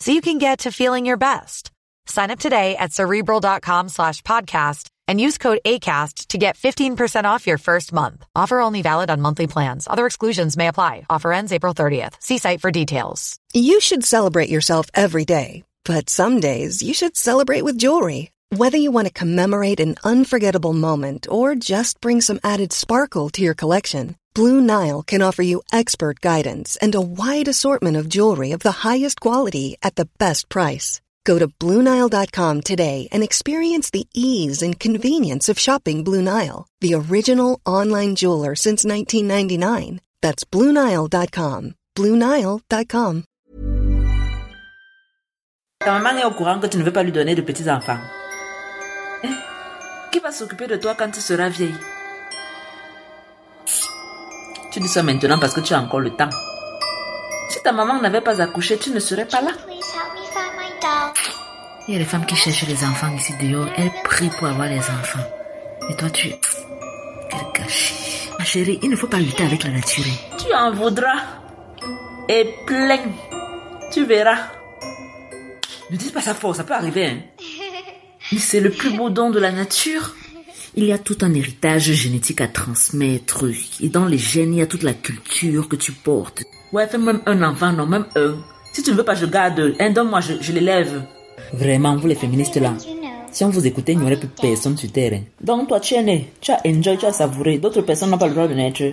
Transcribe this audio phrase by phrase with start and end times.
[0.00, 1.70] so you can get to feeling your best.
[2.06, 7.46] Sign up today at cerebral.com slash podcast and use code ACAST to get 15% off
[7.46, 8.24] your first month.
[8.34, 9.86] Offer only valid on monthly plans.
[9.88, 11.06] Other exclusions may apply.
[11.08, 12.20] Offer ends April 30th.
[12.20, 13.38] See site for details.
[13.54, 18.30] You should celebrate yourself every day, but some days you should celebrate with jewelry.
[18.50, 23.42] Whether you want to commemorate an unforgettable moment or just bring some added sparkle to
[23.42, 28.52] your collection, Blue Nile can offer you expert guidance and a wide assortment of jewelry
[28.52, 31.00] of the highest quality at the best price.
[31.24, 36.94] Go to BlueNile.com today and experience the ease and convenience of shopping Blue Nile, the
[36.94, 40.00] original online jeweler since 1999.
[40.22, 41.74] That's BlueNile.com.
[41.94, 43.24] BlueNile.com.
[45.80, 48.00] Ta maman est au courant que tu ne veux pas lui donner de petits-enfants.
[49.22, 49.28] Eh,
[50.10, 51.74] qui va s'occuper de toi quand tu seras vieille
[54.70, 56.28] Tu dis ça maintenant parce que tu as encore le temps.
[57.48, 59.52] Si ta maman n'avait pas accouché, tu ne serais pas là.
[61.86, 63.68] Il y a les femmes qui cherchent les enfants ici dehors.
[63.78, 65.24] Elles prient pour avoir les enfants.
[65.88, 66.28] Et toi, tu...
[67.30, 68.28] Quel gâchis.
[68.38, 70.04] Ma chérie, il ne faut pas lutter avec la nature.
[70.38, 71.22] Tu en voudras.
[72.28, 73.00] Et plein.
[73.90, 74.36] Tu verras.
[75.90, 77.06] Ne dis pas ça fort, ça peut arriver.
[77.06, 77.20] Hein.
[78.32, 80.14] Mais c'est le plus beau don de la nature.
[80.80, 83.44] Il y a tout un héritage génétique à transmettre.
[83.80, 86.44] Et dans les gènes, il y a toute la culture que tu portes.
[86.72, 88.36] Ouais, fais même un enfant, non, même un.
[88.72, 89.74] Si tu ne veux pas, je garde.
[89.80, 91.02] Un, donne-moi, je, je l'élève.
[91.52, 92.74] Vraiment, vous les féministes là.
[93.32, 95.14] Si on vous écoutait, il n'y aurait plus personne sur terre.
[95.14, 95.22] hein.
[95.40, 97.58] Donc toi, tu es né, tu as enjoy, tu as savouré.
[97.58, 98.84] D'autres personnes n'ont pas le droit de naître.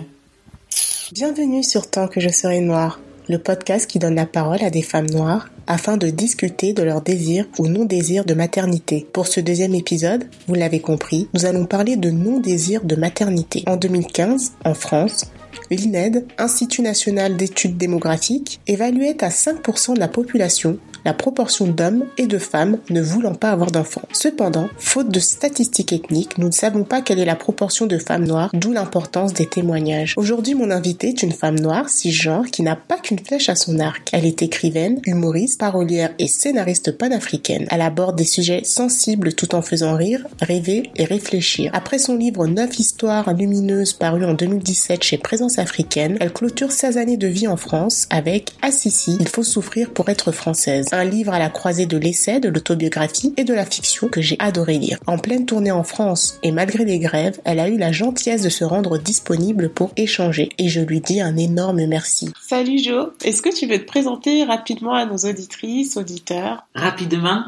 [1.12, 2.98] Bienvenue sur Tant que je serai noire,
[3.28, 7.02] le podcast qui donne la parole à des femmes noires afin de discuter de leur
[7.02, 9.06] désir ou non-désir de maternité.
[9.12, 13.64] Pour ce deuxième épisode, vous l'avez compris, nous allons parler de non-désir de maternité.
[13.66, 15.26] En 2015, en France,
[15.70, 22.26] l'INED, Institut national d'études démographiques, évaluait à 5% de la population la proportion d'hommes et
[22.26, 24.08] de femmes ne voulant pas avoir d'enfants.
[24.10, 28.26] Cependant, faute de statistiques ethniques, nous ne savons pas quelle est la proportion de femmes
[28.26, 30.14] noires, d'où l'importance des témoignages.
[30.16, 33.78] Aujourd'hui, mon invitée est une femme noire, cisgenre, qui n'a pas qu'une flèche à son
[33.78, 34.08] arc.
[34.12, 37.68] Elle est écrivaine, humoriste, parolière et scénariste panafricaine.
[37.70, 41.70] Elle aborde des sujets sensibles tout en faisant rire, rêver et réfléchir.
[41.72, 46.98] Après son livre 9 histoires lumineuses paru en 2017 chez Présence africaine, elle clôture 16
[46.98, 51.32] années de vie en France avec Assisi, il faut souffrir pour être française un livre
[51.32, 54.98] à la croisée de l'essai, de l'autobiographie et de la fiction que j'ai adoré lire.
[55.06, 58.48] En pleine tournée en France et malgré les grèves, elle a eu la gentillesse de
[58.48, 62.32] se rendre disponible pour échanger et je lui dis un énorme merci.
[62.40, 66.66] Salut Jo, est-ce que tu veux te présenter rapidement à nos auditrices, auditeurs?
[66.74, 67.44] Rapidement.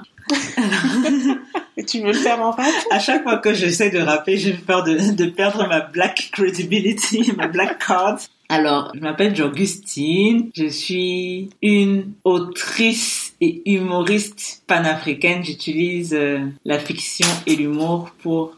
[1.76, 2.66] Et tu veux le faire en rap?
[2.90, 7.32] À chaque fois que j'essaie de rapper, j'ai peur de, de perdre ma black credibility,
[7.36, 8.18] ma black card.
[8.50, 15.44] Alors, je m'appelle Jogustine, je suis une autrice et humoriste panafricaine.
[15.44, 18.56] J'utilise euh, la fiction et l'humour pour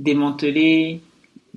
[0.00, 1.00] démanteler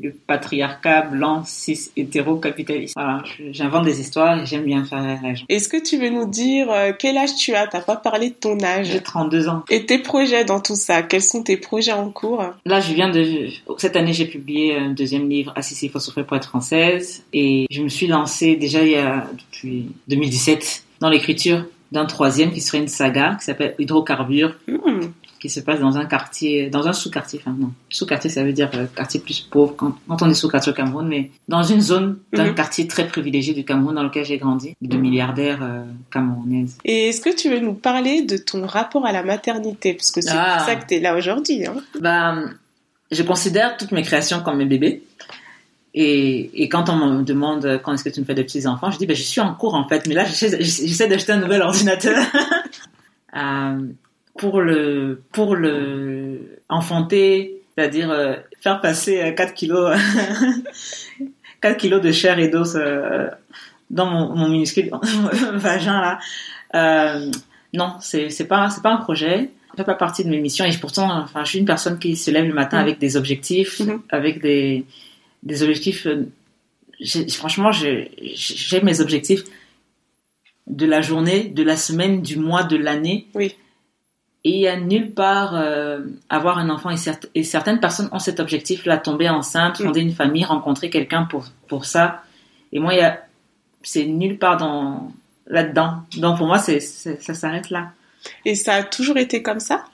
[0.01, 2.93] le patriarcat blanc, cis, hétéro-capitaliste.
[2.95, 5.43] Voilà, je- j'invente des histoires et j'aime bien faire rire.
[5.49, 7.67] Est-ce que tu veux nous dire euh, quel âge tu as?
[7.67, 8.87] T'as pas parlé de ton âge.
[8.87, 9.63] J'ai 32 ans.
[9.69, 11.03] Et tes projets dans tout ça?
[11.03, 12.43] Quels sont tes projets en cours?
[12.65, 13.47] Là, je viens de...
[13.77, 17.23] Cette année, j'ai publié un deuxième livre, Assisi, faut souffrir pour être française.
[17.33, 22.51] Et je me suis lancée déjà il y a, depuis 2017 dans l'écriture d'un troisième
[22.51, 25.01] qui serait une saga qui s'appelle Hydrocarbures, Hmm.
[25.43, 28.69] Qui se passe dans un quartier, dans un sous-quartier, enfin non, sous-quartier ça veut dire
[28.75, 32.17] euh, quartier plus pauvre quand, quand on est sous-quartier au Cameroun, mais dans une zone
[32.31, 32.55] d'un Mhm.
[32.55, 36.77] quartier très privilégié du Cameroun dans lequel j'ai grandi, de milliardaires euh, camerounaises.
[36.85, 39.93] Et est-ce que tu veux nous parler de ton rapport à la maternité?
[39.95, 40.55] Parce que c'est Ah.
[40.59, 41.67] pour ça que tu es là aujourd'hui.
[41.67, 42.53] Hein Ben,
[43.11, 45.03] je considère toutes mes créations comme mes bébés.
[45.93, 48.89] Et, et quand on me demande quand est-ce que tu me fais des petits enfants,
[48.91, 51.41] je dis ben je suis en cours en fait, mais là j'essaie j'essaie d'acheter un
[51.41, 52.17] nouvel ordinateur
[53.35, 53.79] Euh,
[54.37, 59.97] pour le pour le enfanter, c'est-à-dire euh, faire passer euh, 4 kilos
[61.61, 63.27] 4 kilos de chair et d'os euh,
[63.89, 64.89] dans mon, mon minuscule
[65.53, 66.19] vagin là.
[66.75, 67.31] Euh,
[67.73, 69.49] non, c'est c'est pas c'est pas un projet.
[69.71, 72.15] Ça fait pas partie de mes missions et pourtant, enfin, je suis une personne qui
[72.15, 72.83] se lève le matin Mhm.
[72.83, 74.01] avec des objectifs, Mhm.
[74.09, 74.85] avec des
[75.43, 76.05] des objectifs.
[76.07, 76.25] euh,
[77.31, 79.43] franchement, j'ai j'ai mes objectifs
[80.67, 83.27] de la journée, de la semaine, du mois, de l'année.
[83.33, 83.55] Oui.
[84.45, 88.39] Et il y a nulle part euh, avoir un enfant et, certaines personnes ont cet
[88.41, 92.23] objectif-là, tomber enceinte, fonder une famille, rencontrer quelqu'un pour, pour ça.
[92.73, 93.21] Et moi, il y a,
[93.83, 95.13] c'est nulle part dans,
[95.47, 96.03] là-dedans.
[96.17, 97.91] Donc pour moi, c'est, ça s'arrête là.
[98.43, 99.85] Et ça a toujours été comme ça?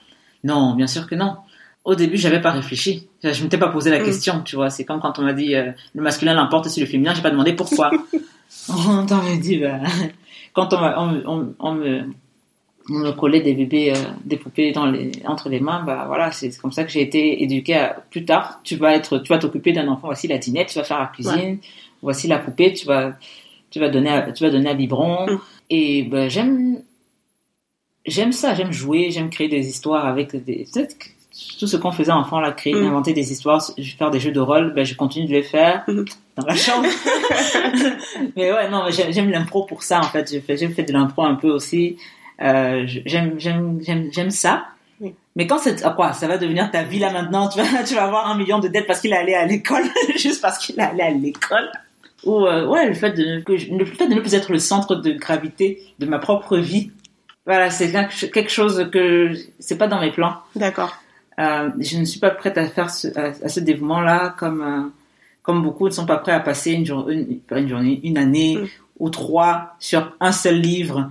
[0.42, 1.36] Non, bien sûr que non.
[1.84, 3.08] Au début, j'avais pas réfléchi.
[3.22, 4.04] Je ne m'étais pas posé la mm.
[4.04, 4.70] question, tu vois.
[4.70, 7.30] C'est comme quand on m'a dit euh, le masculin l'emporte sur le féminin, j'ai pas
[7.30, 7.90] demandé pourquoi.
[8.68, 9.78] on m'a dit, bah,
[10.52, 12.04] quand on, on, on, me,
[12.90, 16.32] on me collait des bébés, euh, des poupées dans les, entre les mains, bah voilà,
[16.32, 17.76] c'est comme ça que j'ai été éduquée.
[17.76, 20.08] À, plus tard, tu vas être, tu vas t'occuper d'un enfant.
[20.08, 21.58] Voici la dinette, tu vas faire la cuisine.
[22.02, 23.12] Voici la poupée, tu vas,
[23.70, 25.26] tu vas donner, à, tu vas donner à biberon.
[25.26, 25.38] Mm.
[25.70, 26.82] Et bah, j'aime,
[28.06, 30.66] j'aime ça, j'aime jouer, j'aime créer des histoires avec des,
[31.58, 32.86] tout ce qu'on faisait enfant, là, créer, mm.
[32.86, 33.62] inventer des histoires,
[33.98, 36.04] faire des jeux de rôle, ben, je continue de les faire mm.
[36.36, 36.88] dans la chambre.
[38.36, 40.40] mais ouais, non, j'aime l'impro pour ça, en fait.
[40.40, 41.96] Fait, fait de l'impro un peu aussi.
[42.42, 44.66] Euh, j'aime, j'aime, j'aime, j'aime ça.
[45.36, 48.04] Mais quand c'est, quoi, ça va devenir ta vie là maintenant, tu vas, tu vas
[48.04, 49.84] avoir un million de dettes parce qu'il est allé à l'école,
[50.16, 51.70] juste parce qu'il est allé à l'école?
[52.24, 54.96] Ou, euh, ouais, le fait de, que le fait de ne plus être le centre
[54.96, 56.90] de gravité de ma propre vie.
[57.46, 60.36] Voilà, c'est quelque chose que, c'est pas dans mes plans.
[60.54, 60.96] D'accord.
[61.38, 64.92] Euh, je ne suis pas prête à faire ce, à, ce dévouement-là, comme,
[65.42, 68.66] comme beaucoup ne sont pas prêts à passer une, une, une journée, une année mm.
[68.98, 71.10] ou trois sur un seul livre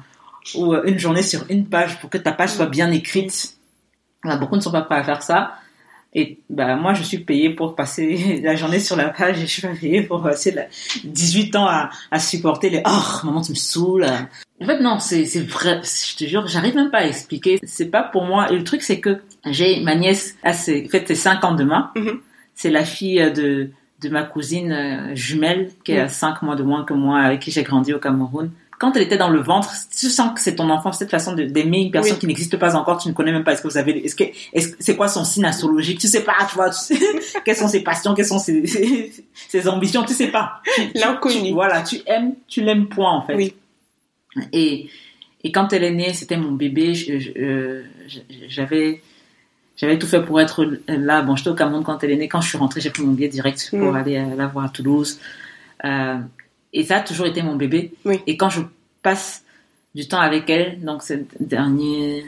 [0.56, 3.56] ou euh, une journée sur une page pour que ta page soit bien écrite.
[4.24, 5.56] beaucoup ne sont pas prêts à faire ça.
[6.13, 9.59] Et bah, moi, je suis payée pour passer la journée sur la page et je
[9.59, 10.56] suis payée pour passer
[11.03, 14.06] 18 ans à, à supporter les «Oh, maman, tu me saoules!»
[14.62, 15.81] En fait, non, c'est vrai.
[15.83, 17.59] Je te jure, j'arrive même pas à expliquer.
[17.63, 18.51] C'est pas pour moi.
[18.51, 21.91] Et le truc, c'est que j'ai ma nièce, elle fait ses 5 ans demain.
[21.95, 22.19] Mm-hmm.
[22.56, 23.69] C'est la fille de,
[24.01, 26.45] de ma cousine euh, jumelle qui a 5 mm.
[26.45, 29.30] mois de moins que moi, avec qui j'ai grandi au Cameroun quand elle était dans
[29.30, 32.58] le ventre, tu sens que c'est ton enfant, cette façon d'aimer une personne qui n'existe
[32.58, 33.52] pas encore, tu ne connais même pas.
[33.52, 34.24] Est-ce que vous avez, est-ce que,
[34.54, 36.00] est-ce, c'est quoi son signe astrologique?
[36.00, 37.00] Tu sais pas, tu vois, tu sais,
[37.46, 39.12] quelles sont ses passions, quelles sont ses,
[39.50, 40.62] ses, ambitions, tu sais pas.
[40.96, 41.52] L'inconnu.
[41.52, 43.36] Voilà, tu aimes, tu l'aimes point en fait.
[43.36, 43.54] Oui.
[44.54, 44.90] Et
[45.44, 46.94] et quand elle est née, c'était mon bébé.
[48.48, 49.02] J'avais
[49.75, 51.22] j'avais tout fait pour être là.
[51.22, 52.30] Bon, j'étais au Cameroun quand elle est née.
[52.30, 53.96] Quand je suis rentrée, j'ai pris mon billet direct pour mm.
[53.96, 55.20] aller la voir à Toulouse.
[55.84, 56.18] Euh,
[56.74, 57.94] et ça a toujours été mon bébé.
[58.27, 58.62] Et quand je
[59.01, 59.44] passe
[59.95, 62.24] du temps avec elle, donc cette dernière,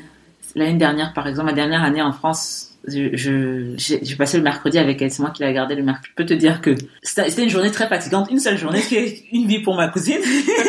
[0.56, 5.02] l'année dernière par exemple, ma dernière année en France, je, j'ai passé le mercredi avec
[5.02, 6.10] elle, c'est moi qui l'ai gardé le mercredi.
[6.10, 9.48] Je peux te dire que c'était une journée très fatigante, une seule journée, c'est une
[9.48, 10.22] vie pour ma cousine.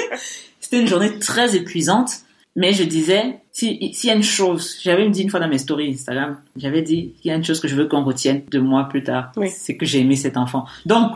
[0.60, 2.10] c'était une journée très épuisante,
[2.54, 5.92] mais je disais, s'il y a une chose, j'avais dit une fois dans mes stories
[5.92, 8.88] Instagram, j'avais dit, il y a une chose que je veux qu'on retienne de moi
[8.90, 10.66] plus tard, c'est que j'ai aimé cet enfant.
[10.84, 11.12] Donc,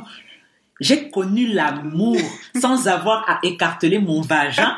[0.81, 2.17] j'ai connu l'amour
[2.61, 4.77] sans avoir à écarteler mon vagin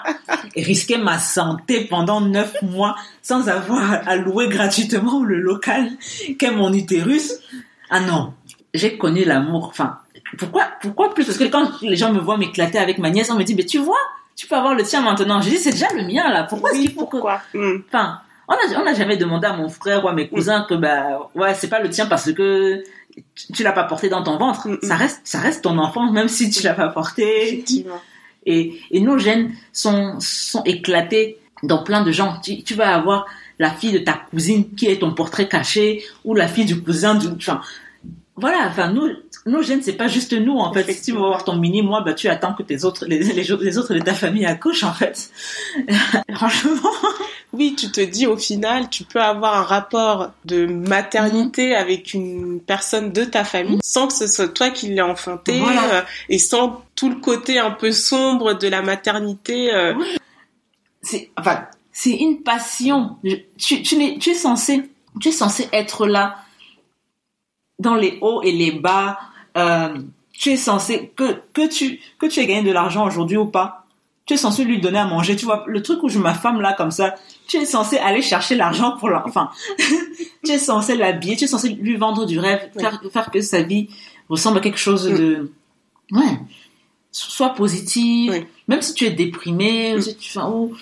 [0.55, 5.91] et risquer ma santé pendant neuf mois sans avoir à louer gratuitement le local
[6.39, 7.33] qu'est mon utérus.
[7.91, 8.35] Ah non,
[8.75, 9.67] j'ai connu l'amour.
[9.69, 9.99] Enfin,
[10.39, 11.25] pourquoi, pourquoi plus?
[11.25, 13.65] Parce que quand les gens me voient m'éclater avec ma nièce, on me dit, mais
[13.67, 13.97] tu vois,
[14.37, 15.41] tu peux avoir le tien maintenant.
[15.41, 16.45] Je dis, c'est déjà le mien là.
[16.45, 17.41] Pourquoi est-ce qu'il faut pourquoi?
[17.55, 17.79] Hmm.
[17.89, 20.75] Enfin, on n'a on a jamais demandé à mon frère ou à mes cousins que
[20.75, 22.83] bah ouais c'est pas le tien parce que
[23.55, 24.69] tu l'as pas porté dans ton ventre.
[24.83, 27.65] Ça reste, ça reste ton enfant, même si tu l'as pas porté.
[28.47, 32.39] Et, et nos gènes sont, sont éclatés dans plein de gens.
[32.43, 33.27] Tu, tu, vas avoir
[33.59, 37.15] la fille de ta cousine qui est ton portrait caché, ou la fille du cousin
[37.15, 37.61] du, enfin,
[38.39, 39.09] voilà, enfin, nous,
[39.47, 40.91] nos gènes, c'est pas juste nous, en fait.
[40.93, 43.43] Si tu veux voir ton mini, moi, bah, tu attends que tes autres, les, les,
[43.43, 45.31] les autres de ta famille accouchent, en fait.
[46.35, 46.91] Franchement
[47.53, 51.77] oui, tu te dis au final, tu peux avoir un rapport de maternité mhm.
[51.77, 53.83] avec une personne de ta famille mhm.
[53.83, 57.71] sans que ce soit toi qui l'aies enfanté euh, et sans tout le côté un
[57.71, 59.73] peu sombre de la maternité.
[59.73, 59.95] Euh.
[61.01, 63.17] C'est enfin, c'est une passion.
[63.57, 64.91] Tu, tu, es, tu es censé,
[65.21, 66.37] tu es censé être là
[67.79, 69.19] dans les hauts et les bas.
[69.57, 69.99] Euh,
[70.33, 73.87] tu es censé que que tu que tu aies gagné de l'argent aujourd'hui ou pas
[74.29, 75.37] tu es censé lui donner à manger.
[75.37, 77.15] Tu vois, le truc où je femme là comme ça,
[77.47, 79.49] tu es censé aller chercher l'argent pour l'enfant.
[80.45, 82.69] tu es censé l'habiller, tu es censé lui vendre du rêve,
[83.11, 83.89] faire, que sa vie
[84.29, 85.51] ressemble à quelque chose de...
[86.13, 86.39] Ouais.
[87.11, 90.39] Soit positive, même si tu es déprimé, si tu...
[90.39, 90.75] Ou...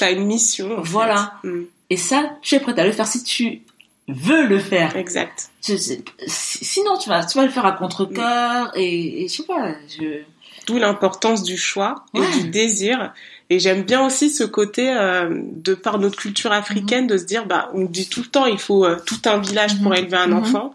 [0.00, 0.76] as une mission.
[0.78, 1.34] Voilà.
[1.42, 1.62] Mm.
[1.90, 3.62] Et ça, tu es prête à le faire si tu
[4.08, 4.96] veux le faire.
[4.96, 5.50] Exact.
[5.60, 10.22] sinon, tu vas, tu vas le faire à contre-cœur et, et je sais pas, je
[10.66, 13.12] D'où l'importance du choix et du désir.
[13.50, 17.10] Et j'aime bien aussi ce côté, euh, de par notre culture africaine, mhm.
[17.10, 19.78] de se dire, bah, on dit tout le temps, il faut euh, tout un village
[19.82, 19.98] pour mhm.
[19.98, 20.38] élever un mhm.
[20.38, 20.72] enfant.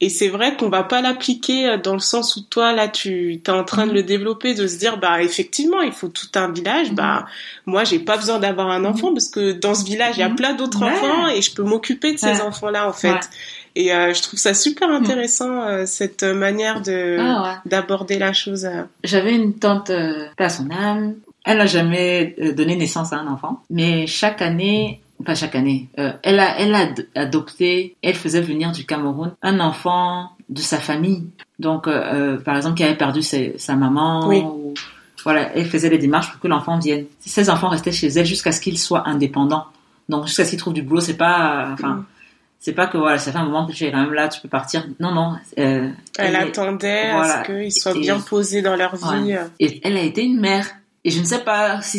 [0.00, 3.34] Et c'est vrai qu'on va pas l'appliquer euh, dans le sens où toi là tu
[3.34, 6.52] es en train de le développer, de se dire bah effectivement il faut tout un
[6.52, 6.92] village.
[6.92, 7.26] Bah
[7.66, 10.30] moi j'ai pas besoin d'avoir un enfant parce que dans ce village il y a
[10.30, 13.18] plein d'autres enfants et je peux m'occuper de ces enfants là en fait.
[13.74, 18.68] Et euh, je trouve ça super intéressant euh, cette manière de ah, d'aborder la chose.
[19.02, 19.90] J'avais une tante,
[20.36, 25.34] pas son âme, elle n'a jamais donné naissance à un enfant, mais chaque année pas
[25.34, 25.88] chaque année.
[25.98, 30.78] Euh, elle a, elle a adopté, elle faisait venir du Cameroun un enfant de sa
[30.78, 31.26] famille.
[31.58, 34.28] Donc, euh, euh par exemple, qui avait perdu sa maman.
[34.28, 34.74] Ou,
[35.24, 37.06] voilà, elle faisait les démarches pour que l'enfant vienne.
[37.20, 39.66] Ces enfants restaient chez elle jusqu'à ce qu'ils soient indépendants.
[40.08, 42.06] Donc, jusqu'à ce qu'ils trouvent du boulot, c'est pas, enfin, mm.
[42.60, 44.40] c'est pas que voilà, ça fait un moment que tu es quand même là, tu
[44.40, 44.86] peux partir.
[45.00, 45.34] Non, non.
[45.58, 49.36] Euh, elle, attendait à ce qu'ils soient bien posés dans leur vie.
[49.58, 50.66] Et elle a été une mère
[51.04, 51.98] et je ne sais pas si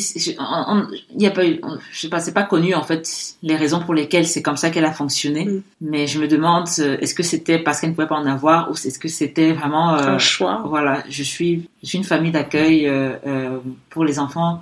[1.15, 3.09] il y a pas eu, je sais pas, c'est pas connu en fait
[3.41, 5.45] les raisons pour lesquelles c'est comme ça qu'elle a fonctionné.
[5.45, 5.61] Mm.
[5.81, 8.69] Mais je me demande, euh, est-ce que c'était parce qu'elle ne pouvait pas en avoir
[8.69, 12.31] ou est-ce que c'était vraiment euh, un choix Voilà, je suis, je suis une famille
[12.31, 14.61] d'accueil euh, pour les enfants.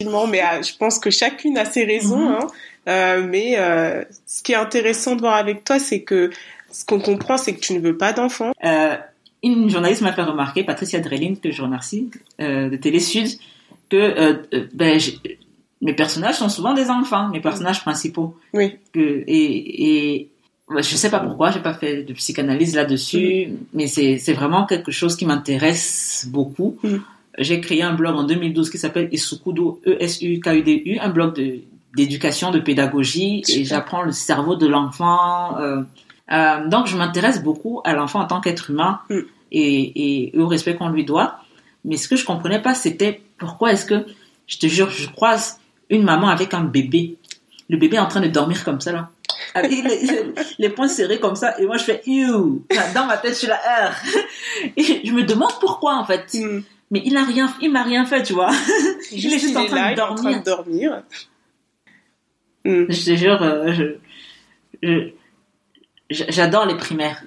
[0.00, 2.30] Mais je pense que chacune a ses raisons.
[2.30, 2.48] Mm-hmm.
[2.86, 3.26] Hein.
[3.28, 3.56] mais
[4.26, 6.30] ce qui est intéressant de voir avec toi, c'est que
[6.70, 8.52] ce qu'on comprend, c'est que tu ne veux pas d'enfants.
[9.42, 13.28] une journaliste m'a fait remarquer, Patricia Drelin, que je remercie, de Télé Sud,
[13.94, 15.00] que euh, euh, ben,
[15.80, 18.36] mes personnages sont souvent des enfants, mes personnages principaux.
[18.52, 18.76] Oui.
[18.92, 20.30] Que, et, et
[20.76, 25.14] je sais pas pourquoi, j'ai pas fait de psychanalyse là-dessus, mais c'est, vraiment quelque chose
[25.16, 26.78] qui m'intéresse beaucoup.
[27.38, 31.60] J'ai créé un blog en 2012 qui s'appelle Esukudu, E-S-U-K-U-D-U, un blog de,
[31.96, 35.58] d'éducation, de pédagogie, et j'apprends le cerveau de l'enfant.
[35.58, 35.82] Euh,
[36.32, 39.18] euh, donc je m'intéresse beaucoup à l'enfant en tant qu'être humain mm.
[39.52, 41.40] et, et au respect qu'on lui doit.
[41.84, 44.06] Mais ce que je comprenais pas, c'était pourquoi est-ce que,
[44.46, 45.58] je te jure, je croise
[45.90, 47.16] une maman avec un bébé?
[47.68, 49.10] Le bébé est en train de dormir comme ça, là.
[49.54, 49.72] Avec
[50.58, 51.58] les, poings serrés comme ça.
[51.58, 52.64] Et moi, je fais, you.
[52.94, 53.92] Dans ma tête, je suis là,
[54.76, 56.26] Et je me demande pourquoi, en fait.
[56.34, 56.62] Hmm.
[56.90, 58.50] Mais il a rien, il m'a rien fait, tu vois.
[59.12, 60.12] il est juste en, train de dormir.
[60.12, 61.02] en train de dormir.
[62.64, 65.10] Je te jure, euh,
[66.10, 67.22] j'adore les primaires.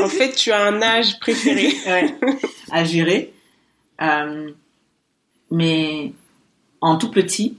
[0.00, 1.72] en fait, tu as un âge préféré.
[1.86, 2.14] ouais,
[2.70, 3.32] à gérer.
[4.00, 4.50] Euh,
[5.52, 6.12] mais
[6.80, 7.56] en tout petit,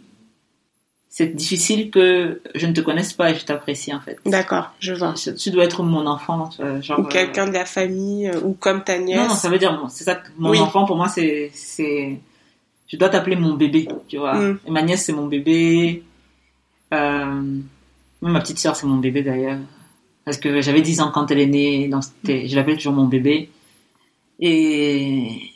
[1.09, 4.17] c'est difficile que je ne te connaisse pas et je t'apprécie en fait.
[4.25, 5.13] D'accord, je vois.
[5.13, 6.49] Tu dois être mon enfant,
[6.81, 6.99] genre.
[6.99, 9.19] Ou quelqu'un de la famille, euh, ou comme ta nièce.
[9.19, 12.19] Non, non ça veut dire, c'est ça, mon enfant pour moi c'est, c'est,
[12.87, 14.39] je dois t'appeler mon bébé, tu vois.
[14.39, 14.59] Mm.
[14.65, 16.03] Et ma nièce c'est mon bébé.
[16.93, 17.41] Euh,
[18.21, 19.59] ma petite sœur c'est mon bébé d'ailleurs.
[20.25, 21.91] Parce que j'avais 10 ans quand elle est née,
[22.23, 23.49] je l'appelle toujours mon bébé.
[24.39, 25.52] Et,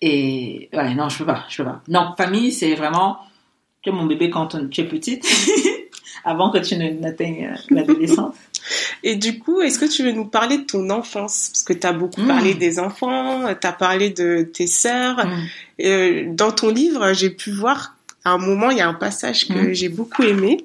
[0.00, 1.82] et ouais, non, je peux pas, je peux pas.
[1.88, 3.18] Non, famille, c'est vraiment
[3.82, 5.26] tu es mon bébé quand tu es petite,
[6.24, 8.34] avant que tu n'atteignes euh, l'adolescence.
[9.02, 11.50] Et du coup, est-ce que tu veux nous parler de ton enfance?
[11.52, 12.58] Parce que tu as beaucoup parlé mm.
[12.58, 15.24] des enfants, tu as parlé de tes sœurs.
[15.24, 15.46] Mm.
[15.84, 19.46] Euh, dans ton livre, j'ai pu voir à un moment, il y a un passage
[19.46, 19.72] que mm.
[19.72, 20.58] j'ai beaucoup aimé,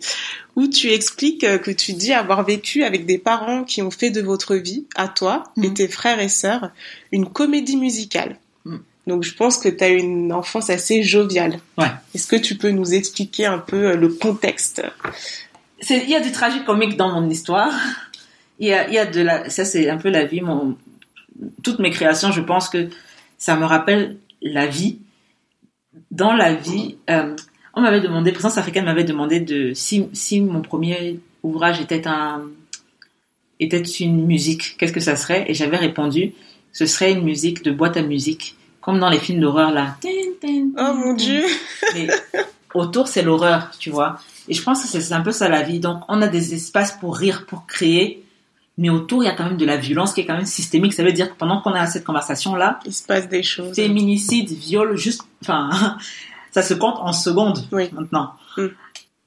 [0.55, 4.21] où tu expliques que tu dis avoir vécu avec des parents qui ont fait de
[4.21, 6.71] votre vie, à toi et tes frères et sœurs,
[7.11, 8.37] une comédie musicale.
[9.07, 11.59] Donc je pense que tu as une enfance assez joviale.
[11.77, 11.91] Ouais.
[12.15, 14.81] Est-ce que tu peux nous expliquer un peu euh, le contexte?
[15.89, 17.73] Il y a du tragique comique dans mon histoire.
[18.59, 20.41] Il y a, il y a de la, ça c'est un peu la vie.
[20.41, 20.77] Mon,
[21.63, 22.89] toutes mes créations, je pense que
[23.37, 24.99] ça me rappelle la vie.
[26.11, 27.35] Dans la vie, euh,
[27.73, 32.43] on m'avait demandé, Présence africaine m'avait demandé de si, si mon premier ouvrage était un
[33.59, 35.45] était une musique, qu'est-ce que ça serait?
[35.47, 36.33] Et j'avais répondu,
[36.71, 39.95] ce serait une musique de boîte à musique comme dans les films d'horreur là.
[40.03, 41.43] Oh mon dieu.
[41.93, 42.07] Mais
[42.73, 44.19] autour c'est l'horreur, tu vois.
[44.47, 45.79] Et je pense que c'est un peu ça la vie.
[45.79, 48.25] Donc on a des espaces pour rire, pour créer,
[48.77, 50.93] mais autour il y a quand même de la violence qui est quand même systémique.
[50.93, 53.73] Ça veut dire que pendant qu'on a cette conversation là, il se passe des choses.
[53.73, 55.97] Féminicide, viol, juste, enfin,
[56.51, 57.89] ça se compte en secondes oui.
[57.93, 58.33] maintenant.
[58.57, 58.67] Mm.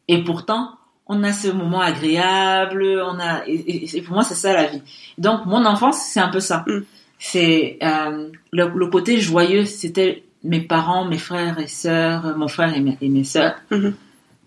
[0.08, 0.72] Et pourtant
[1.08, 4.82] on a ce moment agréable, on a, et, pour moi c'est ça la vie.
[5.16, 6.64] Donc mon enfance c'est un peu ça.
[6.66, 6.80] Mm
[7.18, 12.80] c'est euh, le, côté joyeux, c'était mes parents, mes frères et sœurs, mon frère et
[12.80, 13.56] mes, et mes sœurs.
[13.70, 13.94] Mhm.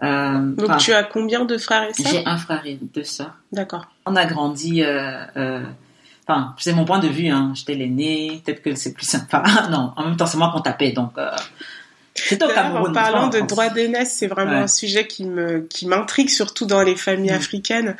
[0.01, 2.11] Euh, Donc tu as combien de frères et sœurs?
[2.11, 3.35] J'ai un frère et deux sœurs.
[3.51, 3.85] D'accord.
[4.05, 4.81] On a grandi.
[4.81, 5.63] Euh, euh,
[6.27, 7.27] enfin, c'est mon point de vue.
[7.27, 7.51] Hein.
[7.53, 8.41] J'étais l'aîné.
[8.45, 9.43] Peut-être que c'est plus sympa.
[9.71, 10.91] non, en même temps, c'est moi qu'on tapait.
[10.91, 11.17] Donc.
[11.17, 11.31] Euh,
[12.15, 12.89] c'est au Cameroun.
[12.89, 16.81] En parlant de droit d'aînesse, c'est vraiment un sujet qui me qui m'intrigue surtout dans
[16.81, 17.35] les familles mm.
[17.35, 17.97] africaines.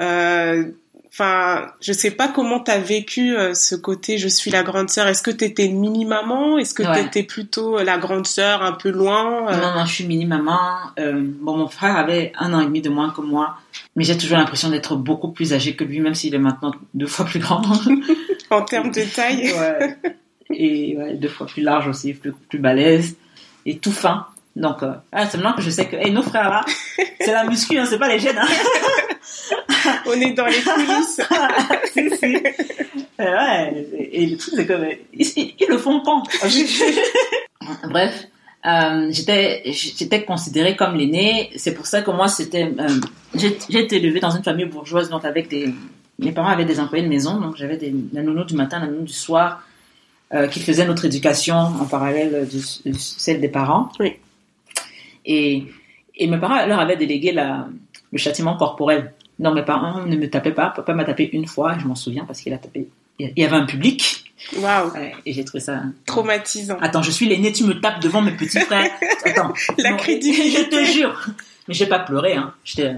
[0.00, 0.64] Euh,
[1.10, 4.90] Enfin, je sais pas comment tu as vécu euh, ce côté je suis la grande
[4.90, 5.06] sœur.
[5.06, 8.26] Est-ce que tu étais une mini maman Est-ce que tu étais plutôt euh, la grande
[8.26, 9.56] sœur un peu loin euh?
[9.56, 10.58] Non non, je suis mini maman.
[10.96, 13.56] bon mon frère avait un an et demi de moins que moi.
[13.96, 17.06] mais j'ai toujours l'impression d'être beaucoup plus âgé que lui, même s'il est maintenant deux
[17.06, 17.62] fois plus grand.
[18.50, 19.52] en termes de taille.
[19.52, 19.96] ouais.
[20.50, 23.16] Et ouais, deux fois plus large aussi, plus, plus balèze
[23.66, 24.26] et tout fin.
[24.56, 26.64] Donc, euh, ah, c'est maintenant que je sais que hey, nos frères là,
[27.20, 28.38] c'est la muscu, hein, c'est pas les gènes.
[28.38, 28.46] Hein.
[30.06, 31.20] On est dans les coulisses.
[31.92, 32.36] si, si.
[33.18, 36.22] ouais, et, le truc c'est que ils, ils, le font pas.
[37.88, 38.26] Bref,
[38.66, 41.50] euh, j'étais j'étais considérée comme l'aînée.
[41.56, 43.00] C'est pour ça que moi c'était euh,
[43.34, 45.72] j'ai été élevée dans une famille bourgeoise donc avec des
[46.18, 48.86] mes parents avaient des employés de maison donc j'avais des la nounou du matin, la
[48.86, 49.62] nounou du soir
[50.34, 53.90] euh, qui faisaient notre éducation en parallèle de, celle des parents.
[54.00, 54.14] Oui.
[55.24, 55.64] Et
[56.16, 57.68] et mes parents leur avaient délégué la
[58.10, 59.12] le châtiment corporel.
[59.38, 60.70] Non, mes parents ne me tapaient pas.
[60.70, 62.88] Papa m'a tapé une fois, je m'en souviens parce qu'il a tapé.
[63.18, 64.24] Il y avait un public
[64.56, 64.92] Waouh.
[65.26, 66.78] et j'ai trouvé ça traumatisant.
[66.80, 68.90] Attends, je suis l'aîné, tu me tapes devant mes petits frères.
[69.24, 69.52] Attends.
[69.78, 70.50] La crédibilité.
[70.58, 71.28] Je te jure.
[71.66, 72.54] Mais j'ai pas pleuré, hein.
[72.64, 72.94] J'ai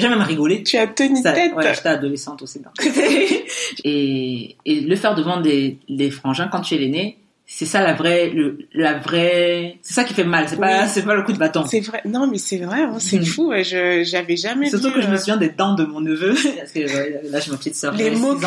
[0.00, 0.62] même rigolé.
[0.62, 1.52] Tu as tenu tête.
[1.54, 2.60] Ouais, j'étais adolescente aussi.
[3.84, 7.18] et, et le faire devant des, des frangins quand tu es l'aîné,
[7.50, 11.02] c'est ça la vraie le, la vraie c'est ça qui fait mal c'est pas c'est
[11.02, 11.64] pas le coup de bâton.
[11.66, 13.24] C'est vrai non mais c'est vrai hein, c'est mm.
[13.24, 16.34] fou je j'avais jamais surtout que je me euh, souviens des dents de mon neveu
[16.58, 18.38] parce que là j'ai ma petite sœur les mots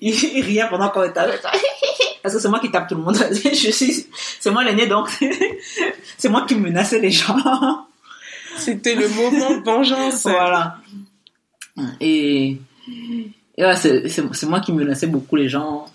[0.00, 1.20] il, il riait pendant qu'on était
[2.26, 3.16] parce que c'est moi qui tape tout le monde.
[3.32, 4.06] Je suis
[4.40, 5.08] c'est moi l'aîné donc
[6.18, 7.86] c'est moi qui menaçais les gens.
[8.56, 10.22] C'était le moment de vengeance.
[10.24, 10.78] Voilà.
[12.00, 12.56] Et,
[13.56, 15.86] et ouais, c'est moi qui menaçais beaucoup les gens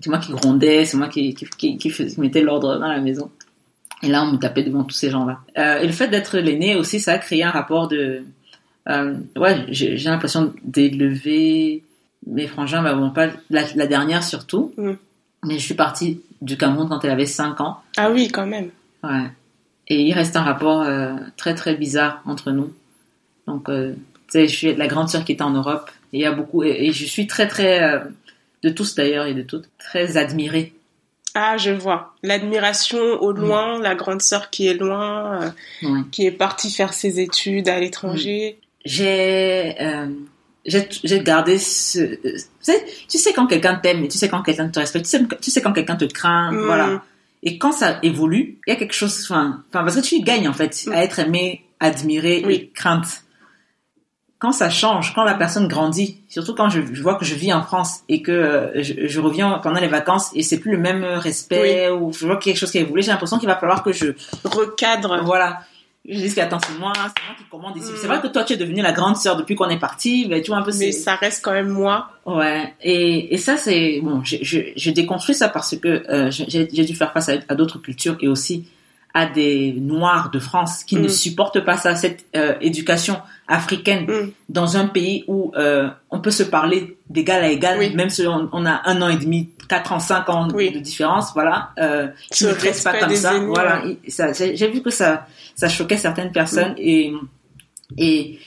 [0.00, 3.30] c'est moi qui grondais, c'est moi qui, qui, qui, mettais l'ordre dans la maison.
[4.02, 5.40] Et là, on me tapait devant tous ces gens-là.
[5.56, 8.24] Euh, et le fait d'être l'aîné aussi, ça a créé un rapport de...
[8.88, 11.82] Euh, ouais, j'ai l'impression d'élever
[12.26, 14.72] mes frangins, bah bon, pas la, dernière surtout.
[14.76, 14.92] Mm.
[15.44, 17.78] Mais je suis partie du Cameroun quand elle avait 5 ans.
[17.96, 18.70] Ah oui, quand même.
[19.02, 19.30] Ouais.
[19.88, 22.72] Et il reste un rapport euh, très très bizarre entre nous.
[23.46, 23.94] Donc, tu
[24.28, 25.90] sais, je suis la grande sœur qui était en Europe.
[26.12, 26.64] Et il y a beaucoup...
[26.64, 28.02] Et, et je suis très très
[28.62, 30.72] de tous d'ailleurs et de toutes, très admirée.
[31.38, 32.14] Ah, je vois.
[32.22, 33.40] L'admiration au mm.
[33.40, 37.78] loin, la grande sœur qui est loin, euh, qui est partie faire ses études à
[37.78, 38.58] l'étranger.
[38.58, 38.88] Mm.
[38.88, 40.06] Euh,
[40.64, 44.68] j'ai j'ai gardé ce tu sais, tu sais quand quelqu'un t'aime tu sais quand quelqu'un
[44.68, 46.64] te respecte, tu sais, tu sais quand quelqu'un te craint, mm.
[46.64, 47.02] voilà.
[47.42, 50.54] Et quand ça évolue, il y a quelque chose enfin parce que tu gagnes en
[50.54, 53.24] fait à être aimé, admiré et crainte
[54.38, 57.62] quand ça change, quand la personne grandit, surtout quand je, vois que je vis en
[57.62, 61.88] France et que euh, je, reviens pendant les vacances et c'est plus le même respect
[61.90, 64.12] ou je vois quelque chose qui a évolué, j'ai l'impression qu'il va falloir que je
[64.44, 65.22] recadre.
[65.24, 65.60] Voilà.
[66.08, 67.90] Je dis attends, c'est moi, c'est moi qui commande ici.
[67.96, 70.40] C'est vrai que toi tu es devenue la grande sœur depuis qu'on est parti, mais
[70.42, 70.70] tu vois un peu.
[70.78, 72.10] Mais ça reste quand même moi.
[72.26, 72.74] Ouais.
[72.82, 76.94] Et, et ça c'est bon, je, je, je, déconstruis ça parce que euh, j'ai dû
[76.94, 78.66] faire face à, à d'autres cultures et aussi
[79.16, 81.08] à des Noirs de France qui ne mm.
[81.08, 83.16] supportent pas ça, cette euh, éducation
[83.48, 84.32] africaine mm.
[84.50, 88.66] dans un pays où euh, on peut se parler d'égal à égal, même si on,
[88.66, 91.70] a un an et demi, quatre ans, cinq ans de différence, voilà.
[91.78, 92.52] Euh, qui ne
[92.84, 93.84] pas comme ça, voilà.
[94.06, 96.78] J'ai vu que ça, ça choquait certaines personnes mm.
[96.78, 97.14] et
[97.96, 98.38] et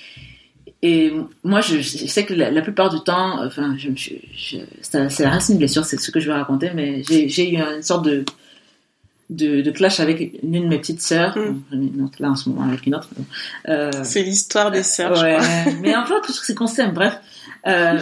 [0.82, 1.12] et
[1.44, 5.84] moi, je, sais que la, plupart du temps, enfin, je, je, c'est la racine blessure,
[5.84, 8.24] c'est ce que je vais raconter, mais j'ai eu une sorte de
[9.30, 12.10] de, de, clash avec une de mes petites sœurs, mm.
[12.20, 13.10] là en ce moment avec une autre.
[13.68, 15.12] Euh, c'est l'histoire des sœurs.
[15.22, 15.74] Ouais, je crois.
[15.82, 16.92] mais en fait, c'est qu'on s'aime.
[16.92, 17.20] Bref,
[17.68, 18.00] euh,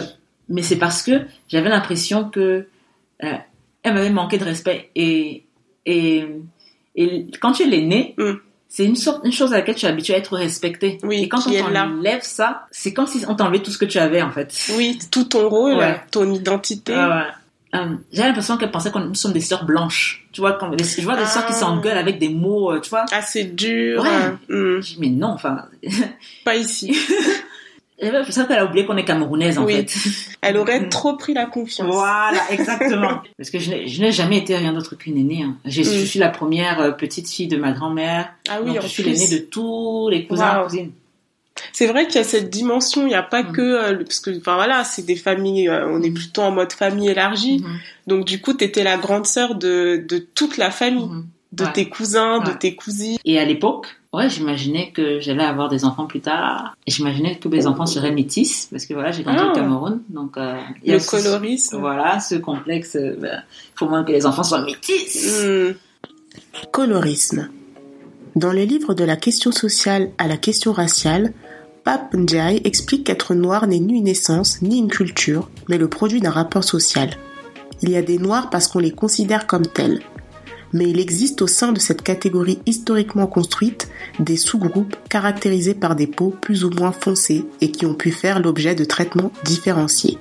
[0.48, 2.66] mais c'est parce que j'avais l'impression que
[3.22, 3.32] euh,
[3.82, 5.44] elle m'avait manqué de respect et
[5.84, 6.26] et
[6.94, 8.14] et quand tu es l'aîné.
[8.18, 8.32] Mm.
[8.70, 10.98] C'est une sorte, une chose à laquelle tu es habitué à être respecté.
[11.02, 13.96] Oui, et quand on t'enlève ça, c'est comme si on t'enlevait tout ce que tu
[13.96, 14.54] avais, en fait.
[14.76, 16.94] Oui, tout ton rôle, ton identité.
[16.94, 17.22] ouais.
[17.74, 20.26] Euh, j'ai l'impression qu'elle pensait que nous sommes des sœurs blanches.
[20.32, 21.56] Tu vois, quand, je vois des sœurs qui ah.
[21.56, 23.04] s'engueulent avec des mots, euh, tu vois.
[23.12, 24.02] Assez durs.
[24.02, 24.30] Ouais.
[24.48, 24.80] Hmm.
[24.80, 25.66] Je dis, mais non, enfin.
[26.44, 26.96] Pas ici.
[28.00, 29.74] C'est ça qu'elle a oublié qu'on est camerounaise, en oui.
[29.74, 29.92] fait.
[30.40, 31.92] Elle aurait trop pris la confiance.
[31.92, 33.22] Voilà, exactement.
[33.36, 35.42] Parce que je n'ai jamais été rien d'autre qu'une aînée.
[35.42, 35.56] Hein.
[35.64, 36.06] Je, hmm.
[36.06, 38.32] suis la première euh, petite fille de ma grand-mère.
[38.48, 40.92] Ah oui, donc, je suis l'aînée de tous les cousins et cousines.
[41.72, 43.52] C'est vrai qu'il y a cette dimension, il n'y a pas mm.
[43.52, 46.72] que euh, parce que enfin voilà, c'est des familles euh, on est plutôt en mode
[46.72, 47.58] famille élargie.
[47.58, 48.08] Mm-hmm.
[48.08, 51.08] Donc du coup, tu étais la grande sœur de de toute la famille,
[51.52, 53.18] de tes cousins, de tes cousines.
[53.24, 56.76] Et à l'époque, ouais, j'imaginais que j'allais avoir des enfants plus tard.
[56.86, 59.54] J'imaginais que mes enfants seraient métis parce que voilà, j'ai grandi au ah.
[59.54, 61.78] Cameroun, donc euh, il y a le colorisme.
[61.78, 65.42] voilà, ce complexe ben, il faut moins que les enfants soient métis.
[65.44, 65.74] Mm.
[66.70, 67.48] Colorisme.
[68.36, 71.32] Dans le livre de la question sociale à la question raciale,
[71.88, 76.20] Pape Ndiaye explique qu'être noir n'est ni une essence, ni une culture, mais le produit
[76.20, 77.16] d'un rapport social.
[77.80, 80.02] Il y a des noirs parce qu'on les considère comme tels.
[80.74, 83.88] mais il existe au sein de cette catégorie historiquement construite
[84.20, 88.40] des sous-groupes caractérisés par des peaux plus ou moins foncées et qui ont pu faire
[88.40, 90.18] l'objet de traitements différenciés.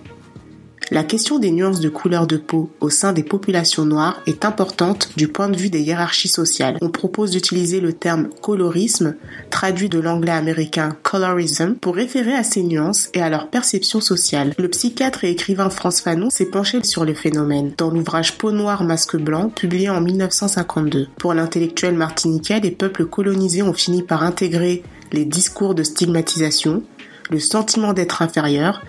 [0.89, 5.09] La question des nuances de couleur de peau au sein des populations noires est importante
[5.17, 6.77] du point de vue des hiérarchies sociales.
[6.81, 9.15] On propose d'utiliser le terme colorisme,
[9.49, 14.53] traduit de l'anglais américain colorism, pour référer à ces nuances et à leur perception sociale.
[14.57, 18.85] Le psychiatre et écrivain France Fanon s'est penché sur le phénomène dans l'ouvrage Peau noire,
[18.85, 21.09] masque blanc, publié en 1952.
[21.19, 26.83] Pour l'intellectuel martiniquais, les peuples colonisés ont fini par intégrer les discours de stigmatisation,
[27.29, 28.81] le sentiment d'être inférieur,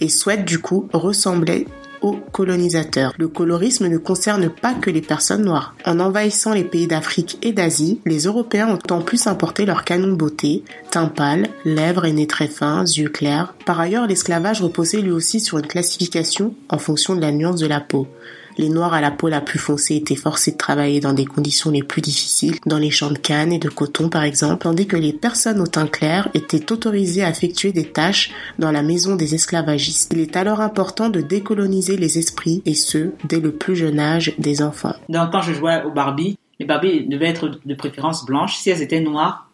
[0.00, 1.66] et souhaite du coup ressembler
[2.02, 3.12] aux colonisateurs.
[3.18, 5.74] Le colorisme ne concerne pas que les personnes noires.
[5.84, 10.08] En envahissant les pays d'Afrique et d'Asie, les Européens ont en plus importé leur canon
[10.08, 13.54] de beauté, teint pâle, lèvres et nez très fins, yeux clairs.
[13.66, 17.66] Par ailleurs, l'esclavage reposait lui aussi sur une classification en fonction de la nuance de
[17.66, 18.06] la peau.
[18.60, 21.70] Les Noirs à la peau la plus foncée étaient forcés de travailler dans des conditions
[21.70, 24.98] les plus difficiles, dans les champs de canne et de coton par exemple, tandis que
[24.98, 29.34] les personnes au teint clair étaient autorisées à effectuer des tâches dans la maison des
[29.34, 30.12] esclavagistes.
[30.12, 34.34] Il est alors important de décoloniser les esprits, et ce, dès le plus jeune âge
[34.36, 34.94] des enfants.
[35.08, 38.56] Donc quand je jouais au Barbie, les Barbie devaient être de préférence blanches.
[38.56, 39.48] Si elles étaient noires,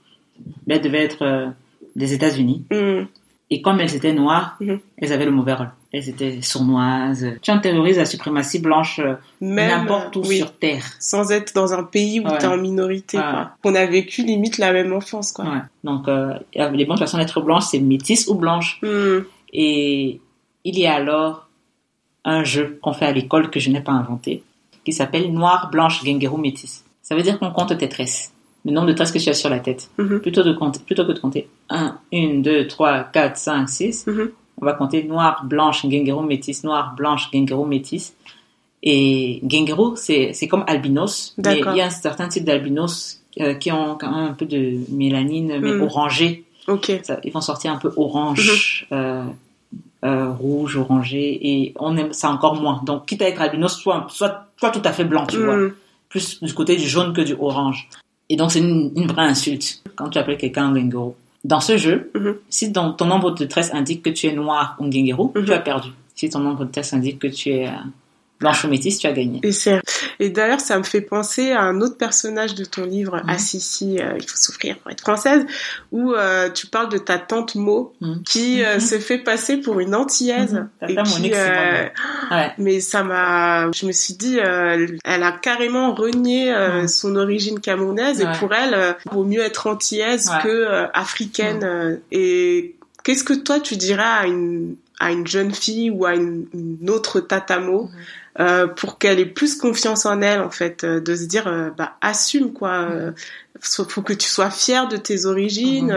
[0.69, 1.47] elles devaient être euh,
[1.95, 2.65] des États-Unis.
[2.73, 3.05] Mm.
[3.49, 4.81] Et comme elles étaient noires, mhm.
[4.99, 5.71] elles avaient le mauvais rôle.
[5.93, 7.27] Elles étaient sournoises.
[7.43, 10.85] Tu terrorises la suprématie blanche euh, n'importe où sur Terre.
[10.99, 13.19] Sans être dans un pays où tu es en minorité.
[13.63, 15.31] On a vécu limite la même enfance.
[15.31, 15.45] Quoi.
[15.45, 15.61] Ouais.
[15.85, 18.81] Donc, euh, les bonnes personnes d'être blanches, c'est métisse ou blanche.
[18.83, 19.25] Mhm.
[19.53, 20.21] Et
[20.65, 21.49] il y a alors
[22.25, 24.43] un jeu qu'on fait à l'école que je n'ai pas inventé,
[24.85, 26.85] qui s'appelle Noir, Blanche, Genguero, Métis.
[27.01, 28.33] Ça veut dire qu'on compte tes tresses
[28.67, 29.91] le nombre de tresses que tu as sur la tête.
[29.97, 30.21] Mhm.
[30.21, 34.07] plutôt, de compter, plutôt que de compter 1, 1, 2, 3, 4, 5, 6,
[34.61, 38.15] on va compter noir, blanche, gengero, métis, noir, blanche, gengero, métis.
[38.83, 43.71] Et gengero, c'est comme albinos, mais il y a un certain type d'albinos euh, qui
[43.71, 45.83] ont quand même un peu de mélanine, mais mhm.
[45.83, 46.45] orangé.
[46.69, 46.93] Ok.
[47.23, 48.87] ils vont sortir un peu orange.
[48.91, 48.99] Mhm.
[48.99, 49.25] Euh,
[50.05, 52.81] euh, rouge, orangé, et on aime ça encore moins.
[52.85, 55.57] Donc, quitte à être albinos, soit, soit, soit tout à fait blanc, tu vois.
[56.09, 57.89] Plus du côté du jaune que du orange.
[58.29, 61.17] Et donc, c'est une, vraie insulte quand tu appelles quelqu'un Ngengero.
[61.45, 62.37] Dans ce jeu, mhm.
[62.49, 65.91] si ton nombre de tresses indique que tu es noir ou Ngengero, tu as perdu.
[66.15, 67.73] Si ton nombre de tresses indique que tu es euh,
[68.41, 69.41] blanche ou métisse, tu as gagné.
[69.43, 69.53] Et,
[70.19, 73.31] et d'ailleurs, ça me fait penser à un autre personnage de ton livre, mmh.
[73.31, 75.47] Assisi, euh, il faut souffrir pour être française,
[75.91, 78.23] où euh, tu parles de ta tante Mo, mhm.
[78.25, 78.81] qui euh, mhm.
[78.81, 80.65] se fait passer pour une antillaise.
[80.87, 82.53] et qui, ouais.
[82.59, 86.55] Mais ça m'a, je me suis dit, elle a carrément renié
[86.89, 92.01] son origine camerounaise, et pour elle, il vaut mieux être antillaise que africaine.
[92.13, 96.47] et qu'est-ce que toi tu dirais à une à une jeune fille ou à une,
[96.89, 97.91] autre tatamo mhm.
[98.39, 101.71] Euh, pour qu'elle ait plus confiance en elle en fait euh, de se dire euh,
[101.71, 103.15] bah assume quoi mhm.
[103.61, 105.95] faut que tu sois fière de tes origines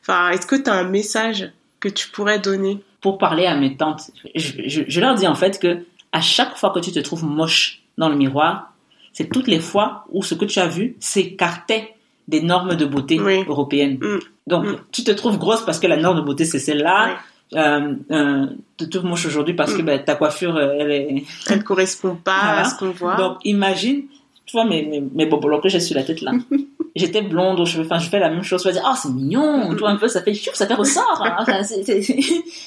[0.00, 2.82] enfin est-ce que tu as un message que tu pourrais donner?
[3.00, 6.70] Pour parler à mes tantes je, je, leur dis en fait que à chaque fois
[6.70, 8.72] que tu te trouves moche dans le miroir
[9.12, 11.94] c'est toutes les fois où ce que tu as vu s'écartait
[12.28, 13.98] des normes de beauté européennes.
[14.00, 14.18] Mm.
[14.46, 14.76] Donc, mm.
[14.92, 17.18] tu te trouves grosse parce que la norme de beauté, c'est celle-là
[17.52, 19.86] euh, euh, te trouves moche aujourd'hui parce que mm.
[19.86, 21.24] ben, ta coiffure, euh, elle est...
[21.50, 23.16] Elle correspond pas à ce qu'on voit.
[23.16, 24.04] Donc, imagine,
[24.46, 26.32] tu vois mes, mes, mes bobolos que j'ai sur la tête là.
[26.96, 29.10] J'étais blonde aux cheveux, enfin, je fais la même chose, je vais dire, oh, c'est
[29.10, 31.44] mignon, tu vois, un peu, ça fait chouf, ça fait ressort, hein.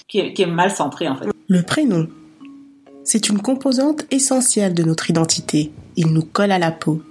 [0.09, 1.27] qui, est, qui est mal centré, en fait.
[1.47, 2.09] Le prénom.
[3.05, 5.71] C'est une composante essentielle de notre identité.
[5.95, 7.01] Il nous colle à la peau.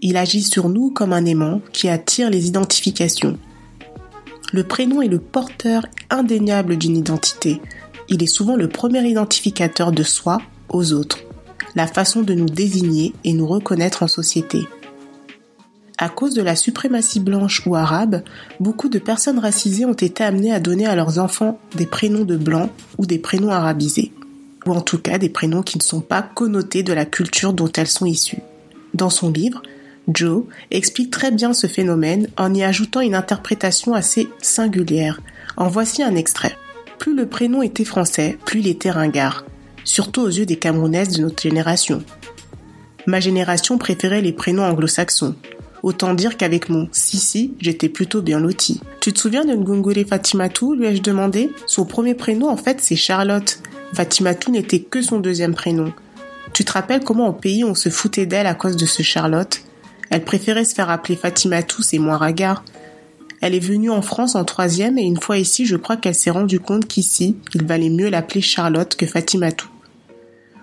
[0.00, 3.38] Il agit sur nous comme un aimant qui attire les identifications.
[4.52, 7.60] Le prénom est le porteur indéniable d'une identité.
[8.08, 11.18] Il est souvent le premier identificateur de soi aux autres,
[11.74, 14.66] la façon de nous désigner et nous reconnaître en société.
[15.96, 18.22] À cause de la suprématie blanche ou arabe,
[18.58, 22.36] beaucoup de personnes racisées ont été amenées à donner à leurs enfants des prénoms de
[22.36, 24.12] blancs ou des prénoms arabisés,
[24.66, 27.70] ou en tout cas des prénoms qui ne sont pas connotés de la culture dont
[27.76, 28.42] elles sont issues.
[28.92, 29.62] Dans son livre,
[30.08, 35.20] Joe explique très bien ce phénomène en y ajoutant une interprétation assez singulière.
[35.56, 36.56] En voici un extrait.
[36.98, 39.44] Plus le prénom était français, plus il était ringard,
[39.84, 42.02] surtout aux yeux des Camerounaises de notre génération.
[43.06, 45.36] Ma génération préférait les prénoms anglo-saxons.
[45.82, 48.80] Autant dire qu'avec mon Sissi, j'étais plutôt bien loti.
[49.00, 51.50] Tu te souviens de Ngongole Fatimatou lui ai-je demandé?
[51.66, 53.58] Son premier prénom, en fait, c'est Charlotte.
[53.92, 55.92] Fatimatou n'était que son deuxième prénom.
[56.54, 59.60] Tu te rappelles comment au pays on se foutait d'elle à cause de ce Charlotte?
[60.10, 62.64] Elle préférait se faire appeler Fatima Tous et moins Ragard.
[63.40, 66.30] Elle est venue en France en troisième et une fois ici, je crois qu'elle s'est
[66.30, 69.68] rendue compte qu'ici, il valait mieux l'appeler Charlotte que Fatima Tout.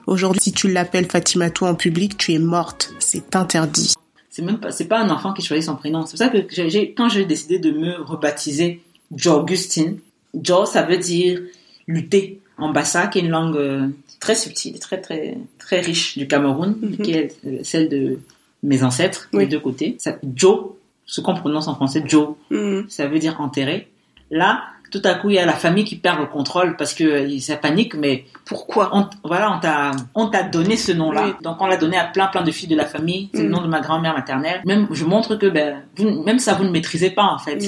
[0.07, 2.93] Aujourd'hui, si tu l'appelles Fatimatou en public, tu es morte.
[2.99, 3.93] C'est interdit.
[4.29, 6.05] C'est même pas, c'est pas un enfant qui choisit son prénom.
[6.05, 8.81] C'est pour ça que j'ai, quand j'ai décidé de me rebaptiser
[9.25, 9.99] Augustine,
[10.41, 11.41] Jo, ça veut dire
[11.87, 13.87] lutter en bassa, qui est une langue euh,
[14.19, 18.19] très subtile, très très très riche du Cameroun, qui est euh, celle de
[18.63, 19.95] mes ancêtres, des deux côtés.
[19.99, 22.85] Ça, Jo, ce qu'on prononce en français, Jo, mhm.
[22.89, 23.89] ça veut dire enterré.
[24.29, 27.03] Là, tout à coup, il y a la famille qui perd le contrôle parce que
[27.03, 28.89] euh, ça panique, mais pourquoi?
[28.93, 31.37] on, Voilà, on t'a, on t'a donné ce nom-là.
[31.41, 33.29] Donc, on l'a donné à plein, plein de filles de la famille.
[33.33, 33.55] C'est le mhm.
[33.55, 34.61] nom de ma grand-mère maternelle.
[34.65, 35.83] Même, je montre que, ben,
[36.25, 37.59] même ça, vous ne maîtrisez pas, en fait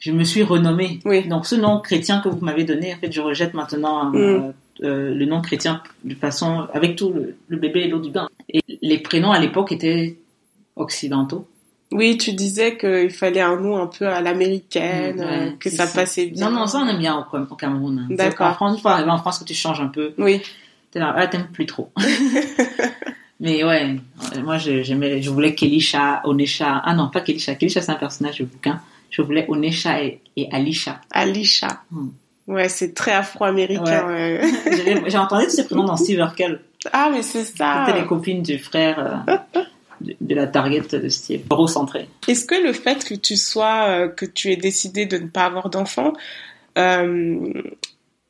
[0.00, 0.98] je me suis renommée.
[1.04, 1.28] Oui.
[1.28, 4.54] Donc ce nom chrétien que vous m'avez donné, en fait, je rejette maintenant euh, mm.
[4.82, 8.28] Euh, le nom chrétien de façon avec tout le, bébé et l'eau du bain.
[8.48, 10.16] Et les prénoms à l'époque étaient
[10.76, 11.46] occidentaux.
[11.92, 16.26] Oui, tu disais qu'il fallait un nom un peu à l'américaine, euh, que ça passait
[16.26, 16.50] bien.
[16.50, 17.98] Non, non, ça on aime bien au, au Cameroun.
[17.98, 18.14] Hein.
[18.14, 18.46] D'accord.
[18.46, 20.14] En France, une fois arrivé en France, que tu changes un peu.
[20.18, 20.40] Oui.
[20.92, 21.92] T'es là, ah, t'aimes plus trop.
[23.40, 23.96] Mais ouais,
[24.44, 26.82] moi j'aimais, je voulais Kelisha, Onesha.
[26.84, 27.54] Ah non, pas Kelisha.
[27.54, 31.00] Kelisha c'est un personnage du bouquin je voulais Onesha et, Alisha.
[31.10, 31.82] Alisha.
[31.90, 32.10] Hmm.
[32.50, 34.40] Ouais, c'est très afro-américain.
[35.06, 36.60] J'ai entendu tous ces prénoms dans Steve Urkel.
[36.92, 37.84] Ah, mais c'est ça.
[37.86, 39.60] C'était les copines du frère euh,
[40.20, 42.08] de, la Target de Steve, centré.
[42.26, 45.44] Est-ce que le fait que tu sois, euh, que tu aies décidé de ne pas
[45.44, 46.12] avoir d'enfant,
[46.76, 47.62] euh,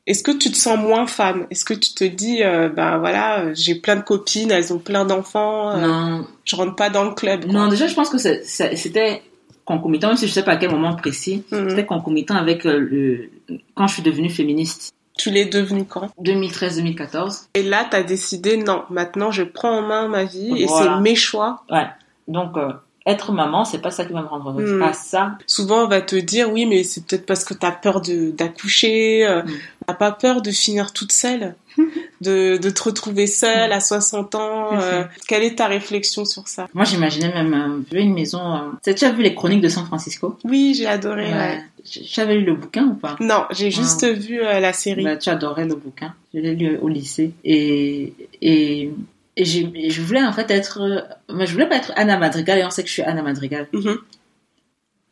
[0.05, 3.75] est-ce que tu te sens moins femme Est-ce que tu te dis, ben voilà, j'ai
[3.75, 6.27] plein de copines, elles ont plein d'enfants, non.
[6.43, 9.21] je rentre pas dans le club Non, déjà, je pense que c'était
[9.63, 11.69] concomitant, même si je sais pas à quel moment précis, mhm.
[11.69, 13.29] c'était concomitant avec le
[13.75, 14.93] quand je suis devenue féministe.
[15.17, 16.09] Tu l'es devenue quand?
[16.21, 17.47] 2013-2014.
[17.53, 20.99] Et là, tu as décidé, non, maintenant je prends en main ma vie et c'est
[21.01, 21.63] mes choix.
[21.69, 21.87] Ouais.
[22.27, 22.71] Donc, euh,
[23.05, 24.73] être maman, c'est pas ça qui va me rendre heureuse.
[24.73, 24.79] Hmm.
[24.79, 25.37] Pas ça.
[25.47, 29.25] Souvent, on va te dire, oui, mais c'est peut-être parce que tu as peur d'accoucher,
[29.27, 29.51] euh, hmm.
[29.87, 31.55] t'as pas peur de finir toute seule.
[32.21, 34.69] de, de te retrouver seule à 60 ans.
[34.73, 36.67] Euh, quelle est ta réflexion sur ça?
[36.73, 38.71] Moi, j'imaginais même euh, une maison.
[38.83, 40.37] Tu as déjà vu les chroniques de San Francisco?
[40.43, 41.31] Oui, j'ai adoré.
[41.31, 41.63] Ouais.
[41.83, 43.15] J'avais lu le bouquin ou pas?
[43.19, 45.03] Non, j'ai juste vu euh, la série.
[45.03, 46.13] Bah, tu adorais le bouquin.
[46.33, 48.91] Je l'ai lu au lycée et et
[49.37, 51.07] et, je voulais en fait être.
[51.33, 53.67] Mais je voulais pas être Anna Madrigal et on sait que je suis Anna Madrigal.
[53.73, 53.97] Mm-hmm.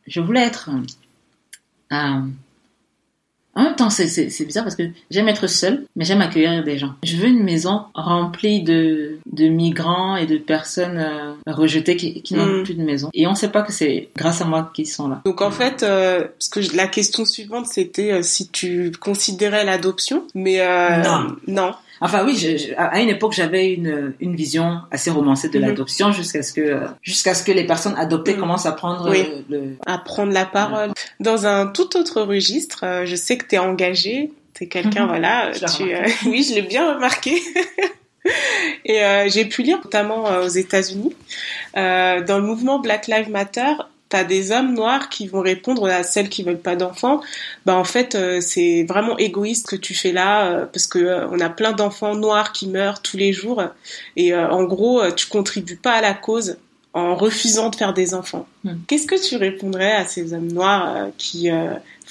[0.06, 0.70] Je voulais être.
[3.54, 4.06] En même temps, c'est
[4.44, 6.94] bizarre parce que j'aime être seule, mais j'aime accueillir des gens.
[7.02, 12.34] Je veux une maison remplie de, de migrants et de personnes euh, rejetées qui, qui
[12.34, 12.62] n'ont hmm.
[12.62, 13.10] plus de maison.
[13.12, 15.20] Et on ne sait pas que c'est grâce à moi qu'ils sont là.
[15.24, 20.26] Donc en fait, euh, parce que la question suivante, c'était euh, si tu considérais l'adoption,
[20.34, 20.58] mais
[21.02, 21.36] non.
[21.46, 21.74] Non.
[22.02, 25.66] Enfin oui, à une époque j'avais une, une vision assez romancée de mhm.
[25.66, 28.40] l'adoption jusqu'à ce que jusqu'à ce que les personnes adoptées mhm.
[28.40, 29.12] commencent à prendre
[29.50, 30.92] le, à prendre la parole.
[31.20, 35.02] Dans un tout autre registre, euh, je sais que tu es engagé, tu es quelqu'un
[35.02, 35.08] mhm.
[35.08, 37.40] voilà, tu, euh, oui, je l'ai bien remarqué.
[38.84, 41.14] Et euh, j'ai pu lire notamment aux États-Unis
[41.74, 43.74] dans le mouvement Black Lives Matter,
[44.10, 47.22] t'as des hommes noirs qui vont répondre à celles qui veulent pas d'enfants.
[47.64, 51.28] Bah en fait euh, c'est vraiment égoïste que tu fais là euh, parce que euh,
[51.30, 53.62] on a plein d'enfants noirs qui meurent tous les jours
[54.16, 56.58] et en gros tu contribues pas à la cause
[56.92, 58.46] en refusant de faire des enfants.
[58.64, 58.74] Hmm.
[58.86, 61.48] Qu'est-ce que tu répondrais à ces hommes noirs qui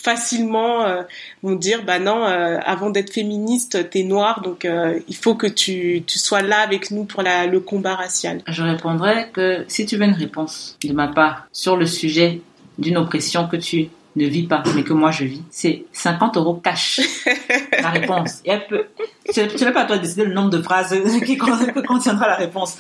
[0.02, 1.02] facilement euh,
[1.44, 5.48] vont dire bah non euh, avant d'être féministe t'es noire donc euh, il faut que
[5.48, 8.42] tu, tu sois là avec nous pour la, le combat racial?
[8.48, 12.42] Je répondrais que si tu veux une réponse de ma part sur le sujet
[12.78, 16.56] d'une oppression que tu ne vis pas, mais que moi je vis, c'est 50 euros
[16.56, 17.00] cash.
[17.82, 18.41] la réponse.
[18.45, 18.86] Et elle peut...
[19.32, 20.95] Tu n'as pas à toi de décider le nombre de phrases
[21.26, 22.78] qui contiendra la réponse.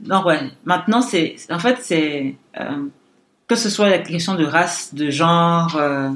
[0.00, 2.34] Donc ouais, maintenant c'est, en fait c'est,
[3.50, 6.10] que ce soit la question de race, de genre, euh,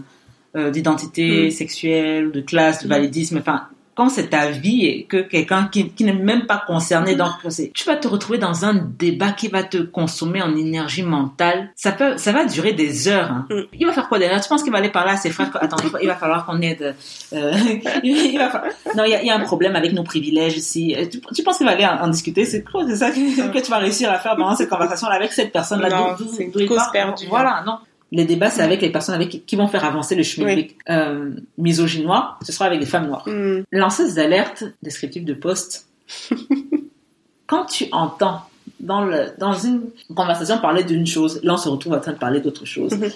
[0.56, 1.50] euh, d'identité mm.
[1.50, 2.90] sexuelle, de classe, de mm.
[2.90, 7.14] validisme, enfin, quand c'est ta vie et que quelqu'un qui, qui n'est même pas concerné,
[7.14, 7.32] donc
[7.72, 11.70] tu vas te retrouver dans un débat qui va te consommer en énergie mentale.
[11.76, 13.30] Ça peut, ça va durer des heures.
[13.30, 13.46] Hein.
[13.50, 13.60] Mm.
[13.78, 14.40] Il va faire quoi derrière?
[14.40, 16.94] Tu penses qu'il va aller parler à ses frères Attends, il va, falloir qu'on aide.
[17.32, 17.52] Euh,
[18.02, 18.64] il va
[18.96, 20.96] Non, il y, a, il y, a, un problème avec nos privilèges ici.
[21.10, 22.44] Tu, tu penses qu'il va aller en, discuter?
[22.44, 25.52] C'est quoi C'est ça que, tu vas réussir à faire pendant cette conversation avec cette
[25.52, 25.88] personne-là?
[25.88, 27.26] Non, c'est une cause perdue.
[27.28, 27.78] Voilà, non
[28.14, 32.38] les débats, c'est avec les personnes avec qui, vont faire avancer le chemin euh, misogynois.
[32.42, 33.28] Ce sera avec des femmes noires.
[33.28, 33.64] Mm.
[33.72, 35.88] Lanceuse d'alerte, descriptif de poste.
[37.46, 38.40] Quand tu entends
[38.80, 39.82] dans, le, dans une
[40.14, 42.92] conversation parler d'une chose, là on se retrouve en train de parler d'autre chose.
[42.92, 43.14] Mm-hmm.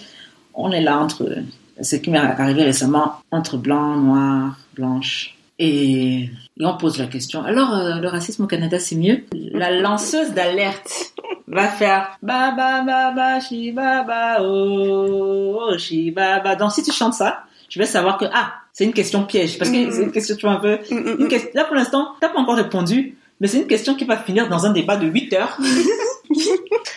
[0.55, 1.31] On est là entre
[1.81, 5.38] ce qui m'est arrivé récemment, entre blanc, noir, blanche.
[5.59, 7.43] Et, on pose la question.
[7.43, 9.25] Alors, euh, le racisme au Canada, c'est mieux?
[9.33, 11.13] La lanceuse d'alerte
[11.49, 14.05] va faire ba ba ba ba shi ba
[14.41, 16.55] oh, oh shi ba.
[16.57, 19.59] Donc si tu chantes ça, je vais savoir que, ah, c'est une question piège.
[19.59, 20.79] Parce que c'est une question, tu vois, un peu...
[20.91, 24.17] Une question- Là, pour l'instant, t'as pas encore répondu, mais c'est une question qui va
[24.17, 25.59] finir dans un débat de 8 heures.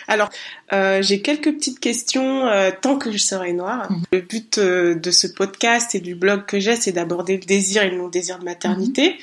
[0.08, 0.28] Alors,
[0.72, 3.90] euh, j'ai quelques petites questions euh, tant que je serai noire.
[3.90, 4.02] Mhm.
[4.12, 7.82] Le but euh, de ce podcast et du blog que j'ai, c'est d'aborder le désir
[7.82, 9.16] et le non-désir de maternité.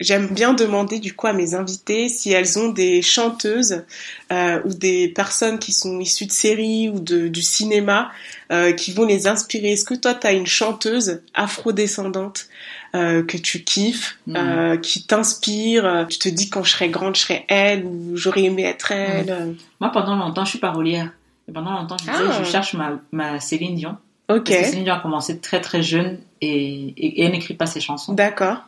[0.00, 3.84] J'aime bien demander du coup à mes invités si elles ont des chanteuses
[4.32, 8.10] euh, ou des personnes qui sont issues de séries ou de, du cinéma
[8.50, 9.72] euh, qui vont les inspirer.
[9.72, 12.48] Est-ce que toi, tu as une chanteuse afro-descendante
[12.94, 14.36] euh, que tu kiffes, Mhm.
[14.36, 18.16] euh, qui t'inspire euh, Tu te dis quand je serai grande, je serai elle ou
[18.16, 21.10] j'aurais aimé être elle Moi, pendant longtemps, je suis parolière.
[21.48, 22.42] Et pendant longtemps, je disais, Ah.
[22.42, 23.96] je cherche ma, ma Céline Dion.
[24.28, 26.48] Ok, Parce que Céline Dion a commencé très très jeune et,
[26.96, 28.12] et- et elle n'écrit pas ses chansons.
[28.14, 28.58] d'accord.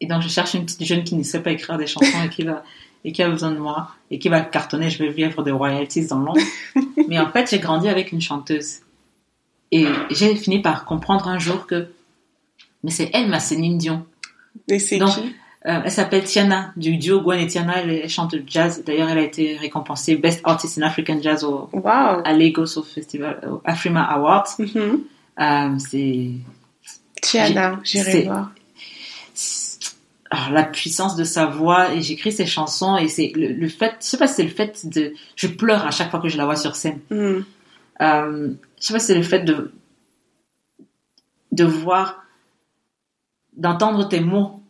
[0.00, 2.28] Et donc, je cherche une petite jeune qui ne sait pas écrire des chansons et
[2.28, 2.62] qui va
[3.06, 4.90] et qui a besoin de moi et qui va cartonner.
[4.90, 6.40] Je vais vivre des royalties dans l'ombre.
[7.08, 8.78] Mais en fait, j'ai grandi avec une chanteuse.
[9.70, 11.88] Et j'ai fini par comprendre un jour que
[12.84, 14.06] mais c'est elle ma Céline Dion.
[14.68, 15.34] Et c'est qui?
[15.66, 17.78] Euh, elle s'appelle Tiana du duo Gwen et Tiana.
[17.80, 18.82] Elle, elle chante jazz.
[18.84, 22.82] D'ailleurs, elle a été récompensée Best Artist in African Jazz au, Waouh à Lagos au
[22.82, 24.46] festival au Afrima Awards.
[24.58, 25.00] Mhm.
[25.40, 26.30] Euh, c'est
[27.22, 28.52] Tiana, j'irai voir.
[30.30, 33.94] alors, la puissance de sa voix et j'écris ses chansons et c'est le, le fait
[34.00, 36.36] je sais pas si c'est le fait de je pleure à chaque fois que je
[36.36, 37.44] la vois sur scène Mhm.
[38.02, 39.72] euh, je sais pas si c'est le fait de
[41.52, 42.23] de voir
[43.56, 44.60] d'entendre tes mots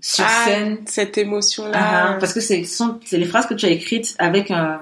[0.00, 2.16] sur Ah, scène cette Ah, émotion-là.
[2.20, 2.64] parce que c'est
[3.12, 4.80] les phrases que tu as écrites avec un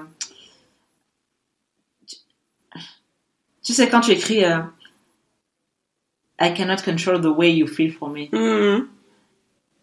[2.07, 2.17] tu-
[3.63, 4.59] tu sais quand tu écris euh,
[6.41, 8.87] I cannot control the way you feel for me Mhm.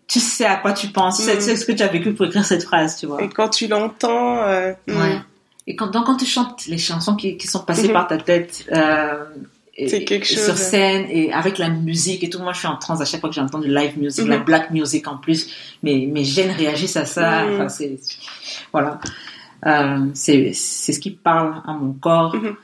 [0.07, 1.33] tu sais à quoi tu penses, Mm.
[1.37, 3.23] tu sais ce que tu as vécu pour écrire cette phrase, tu vois.
[3.23, 4.97] Et quand tu l'entends, euh, mhm.
[5.01, 5.19] Ouais.
[5.69, 7.93] Et quand, donc, quand tu chantes les chansons qui, qui sont passées Mhm.
[7.93, 9.25] par ta tête, euh,
[9.85, 10.45] et- C'est quelque et chose.
[10.45, 13.21] sur scène et avec la musique et tout, moi je suis en transe à chaque
[13.21, 14.31] fois que j'entends du live music, Mhm.
[14.31, 15.49] la black music en plus.
[15.83, 17.45] Mes, mes gènes réagissent à ça.
[17.47, 17.55] Mhm.
[17.55, 17.99] Enfin, c'est,
[18.73, 19.01] voilà.
[19.67, 22.55] Euh, c'est, ce qui parle à mon corps Mhm.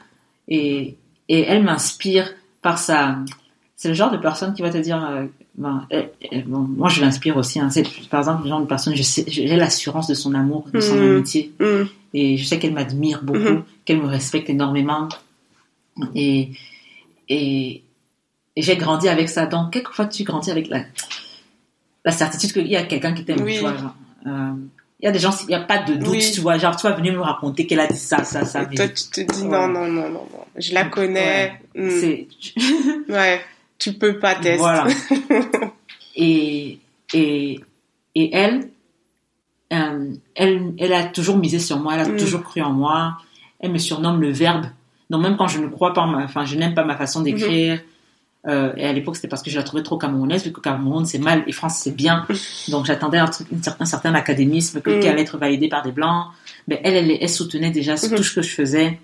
[0.48, 0.96] et,
[1.28, 3.18] et elle m'inspire par sa.
[3.76, 5.04] C'est le genre de personne qui va te dire.
[5.04, 5.26] euh,
[5.58, 7.58] ben, elle- elle- bon, moi, je l'inspire aussi.
[7.60, 7.70] Hein.
[7.70, 11.02] C'est, par exemple, le genre de personne, j'ai l'assurance de son amour, de son Mhm.
[11.16, 11.52] amitié.
[11.60, 11.88] Mhm.
[12.14, 13.62] Et je sais qu'elle m'admire beaucoup, Mhm.
[13.86, 15.08] qu'elle me respecte énormément.
[16.14, 16.50] Et,
[17.28, 17.82] et,
[18.56, 19.46] et j'ai grandi avec ça.
[19.46, 20.82] Donc, quelquefois, tu grandis avec la,
[22.04, 23.40] la certitude qu'il y a quelqu'un qui t'aime.
[23.42, 23.58] Oui.
[24.26, 24.52] Euh,
[25.00, 26.30] il y a des gens, il n'y a pas de doute, Oui.
[26.32, 26.56] tu vois.
[26.56, 28.62] Genre, tu vas venir me raconter qu'elle a dit ça, ça, ça.
[28.62, 29.48] Et mais toi, tu te dis Ouais.
[29.48, 30.44] non, non, non, non, non.
[30.56, 31.60] Je la connais.
[31.74, 32.28] C'est,
[33.08, 33.40] Ouais.
[33.78, 34.56] Tu peux pas tester.
[34.56, 34.86] Voilà.
[36.16, 36.78] et,
[37.12, 37.60] et,
[38.14, 38.70] et elle,
[39.72, 42.16] euh, elle, elle a toujours misé sur moi, elle a Mm.
[42.16, 43.18] toujours cru en moi.
[43.60, 44.66] Elle me surnomme le verbe.
[45.10, 47.22] Donc même quand je ne crois pas, en ma, enfin, je n'aime pas ma façon
[47.22, 47.80] d'écrire.
[48.48, 51.04] euh, et à l'époque, c'était parce que je la trouvais trop camerounaise, vu que Cameroun
[51.04, 52.24] c'est mal et France c'est bien.
[52.68, 53.48] Donc j'attendais un, truc,
[53.80, 56.26] un certain, académisme que- qui allait être validé par des blancs.
[56.68, 58.14] Mais elle, elle, elle soutenait déjà Mhm.
[58.16, 59.00] tout ce que je faisais.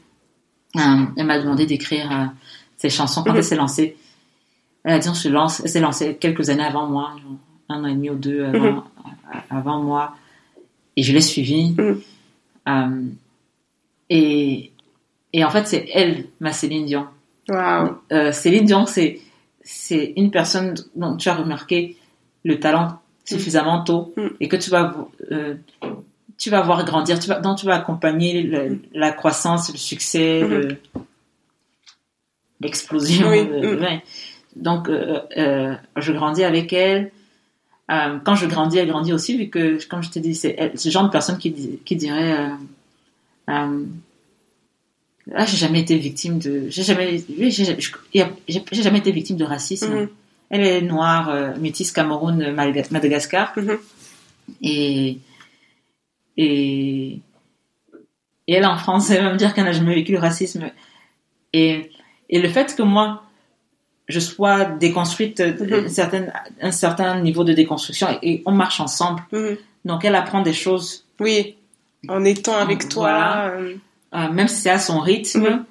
[0.77, 0.81] Euh,
[1.17, 2.25] elle m'a demandé d'écrire euh,
[2.77, 3.37] ses chansons quand Mhm.
[3.39, 3.97] elle s'est lancée.
[4.85, 5.61] Elle a dit on se lance.
[5.61, 7.11] Elle s'est lancée quelques années avant moi,
[7.69, 8.83] un an et demi ou deux avant, Mhm.
[9.51, 10.17] avant moi.
[10.97, 11.75] Et je l'ai suivie.
[11.79, 12.01] Mhm.
[12.69, 13.03] Euh,
[14.11, 14.72] et,
[15.33, 17.07] et en fait, c'est elle, ma Céline Dion.
[17.49, 17.97] Waouh.
[18.13, 19.21] Euh, Céline Dion, c'est
[19.65, 21.97] c'est une personne dont tu as remarqué
[22.45, 24.27] le talent suffisamment tôt Mm.
[24.41, 24.95] et que tu vas
[25.31, 25.55] euh,
[26.39, 30.43] tu vas voir grandir, tu vas, dont tu vas accompagner le- la croissance, le succès,
[30.43, 30.49] Mm.
[30.49, 30.77] le-
[32.61, 33.29] l'explosion.
[33.29, 33.83] Oui, euh, mm.
[33.83, 34.03] ouais.
[34.57, 37.11] Donc, euh, je grandis avec elle.
[37.89, 40.91] Quand je grandis, elle grandit aussi, vu que, comme je te dis, c'est elle- le
[40.91, 42.49] genre de personne qui, qui dirait
[45.29, 46.67] euh, euh, ah, j'ai jamais été victime de.
[46.69, 49.95] J'ai jamais, j'ai jamais été victime de racisme.
[49.95, 50.09] Mhm.
[50.51, 53.53] Elle est noire, euh, métisse Cameroun, Malga- Madagascar.
[53.57, 53.79] Mhm.
[54.63, 55.19] Et,
[56.37, 57.21] et,
[58.49, 60.71] et elle en France, elle va me dire qu'elle n'a jamais vécu le racisme.
[61.53, 61.91] Et,
[62.29, 63.23] et le fait que moi,
[64.09, 65.43] je sois déconstruite,
[65.89, 69.23] certaine, un certain niveau de déconstruction, et, et on marche ensemble.
[69.33, 69.57] Mhm.
[69.85, 71.57] Donc elle apprend des choses Oui.
[72.09, 73.03] En étant avec toi.
[73.11, 73.47] Voilà.
[73.51, 73.75] euh,
[74.15, 75.65] euh, même si c'est à son rythme,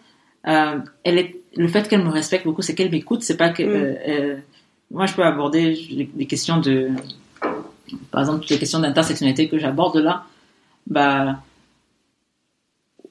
[0.47, 3.23] euh, elle est, le fait qu'elle me respecte beaucoup, c'est qu'elle m'écoute.
[3.23, 4.37] C'est pas que euh,
[4.89, 6.89] moi je peux aborder les, les questions de,
[8.09, 10.25] par exemple, les questions d'intersectionnalité que j'aborde là.
[10.87, 11.39] Bah,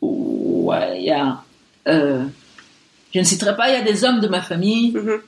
[0.01, 1.43] ouais, il y a,
[1.87, 5.21] je ne citerai pas, il y a des hommes de ma famille mhm.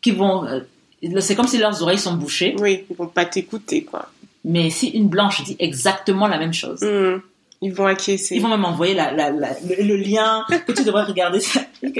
[0.00, 0.46] qui vont,
[1.20, 2.56] c'est comme si leurs oreilles sont bouchées.
[2.58, 4.10] Oui, ils vont pas t'écouter, quoi.
[4.44, 7.22] Mais si une blanche dit exactement la même chose, Mhm.
[7.60, 8.36] Ils vont acquiescer.
[8.36, 11.40] Ils vont même envoyer la, la, le, lien que tu devrais regarder.
[11.40, 11.60] Ça.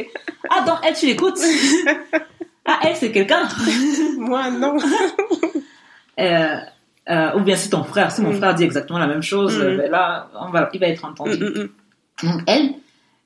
[0.51, 1.39] Ah, donc elle, tu l'écoutes
[2.65, 3.49] Ah, elle, c'est quelqu'un
[4.19, 4.77] Moi, non.
[6.21, 6.57] euh,
[7.09, 8.37] euh, ou bien si ton frère, si mon mm.
[8.37, 9.77] frère dit exactement la même chose, mm.
[9.77, 11.43] ben là, on va, il va être entendu.
[11.43, 11.69] Mm,
[12.23, 12.75] donc elle,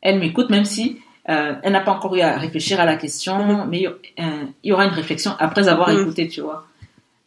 [0.00, 3.66] elle m'écoute même si euh, elle n'a pas encore eu à réfléchir à la question,
[3.66, 3.92] mais euh,
[4.62, 6.66] il y aura une réflexion après avoir écouté, tu vois.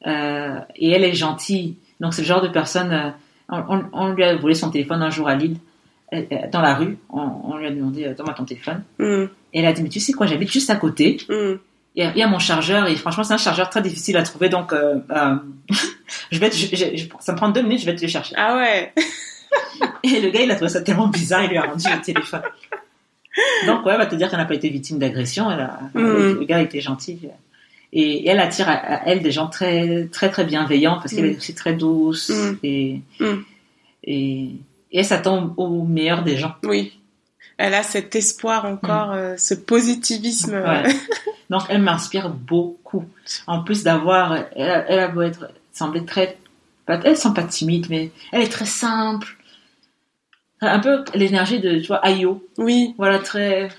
[0.05, 3.13] Et elle est gentille, donc c'est le genre de personne.
[3.49, 5.57] On, on, lui a volé son téléphone un jour à Lille,
[6.51, 6.97] dans la rue.
[7.09, 8.83] On, lui a demandé donne-moi ton téléphone.
[8.99, 11.17] Et elle a dit mais tu sais quoi, j'habite juste à côté.
[11.29, 11.59] Il
[12.15, 14.73] y, a, mon chargeur et franchement c'est un chargeur très difficile à trouver donc
[16.31, 16.51] je vais
[17.19, 18.35] ça me prend deux minutes je vais te le chercher.
[18.37, 18.93] Ah ouais.
[20.03, 22.41] et le gars il a trouvé ça tellement bizarre il lui a rendu le téléphone.
[23.65, 25.49] Donc, ouais, va te dire qu'elle n'a pas été victime d'agression.
[25.49, 25.89] Mm.
[25.93, 27.29] Le gars était gentil.
[27.97, 31.37] Et elle attire à, elle des gens très, très, très bienveillants parce qu'elle est mm.
[31.37, 32.29] aussi très douce.
[32.29, 32.57] Mm.
[32.63, 33.01] Et,
[34.03, 34.51] et,
[34.93, 36.55] elle s'attend au meilleur des gens.
[36.63, 36.99] Oui.
[37.57, 40.61] Elle a cet espoir encore, euh, ce positivisme.
[41.49, 43.05] Donc, elle m'inspire beaucoup.
[43.47, 46.37] En plus d'avoir, elle, elle, a beau être, semblait très,
[46.87, 49.37] elle semble pas timide, mais elle est très simple
[50.61, 52.45] un peu l'énergie de, tu vois, Ayo.
[52.57, 52.93] Oui.
[52.97, 53.69] Voilà, très.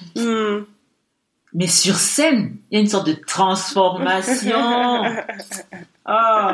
[1.57, 4.57] Mais sur scène, il y a une sorte de transformation.
[6.09, 6.51] oh.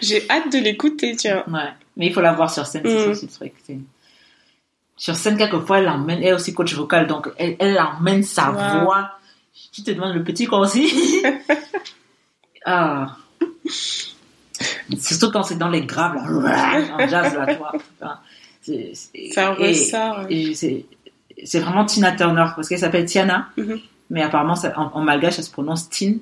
[0.00, 1.44] J'ai hâte de l'écouter, tiens.
[1.46, 1.70] Ouais.
[1.96, 3.54] Mais il faut la voir sur scène, c'est aussi le truc.
[4.96, 8.50] Sur scène, quelquefois, elle emmène, elle est aussi coach vocal, donc elle, elle emmène sa
[8.50, 9.12] voix.
[9.72, 11.22] Tu te demandes le petit quoi aussi.
[12.66, 13.16] ah.
[14.98, 17.72] Surtout quand c'est dans les graves, là, en jazz, là, tu vois
[19.32, 20.26] ça ressort.
[21.44, 23.80] C'est vraiment Tina Turner parce qu'elle s'appelle Tiana, mhm.
[24.12, 26.14] Mais apparemment en, malgache ça se prononce Tin.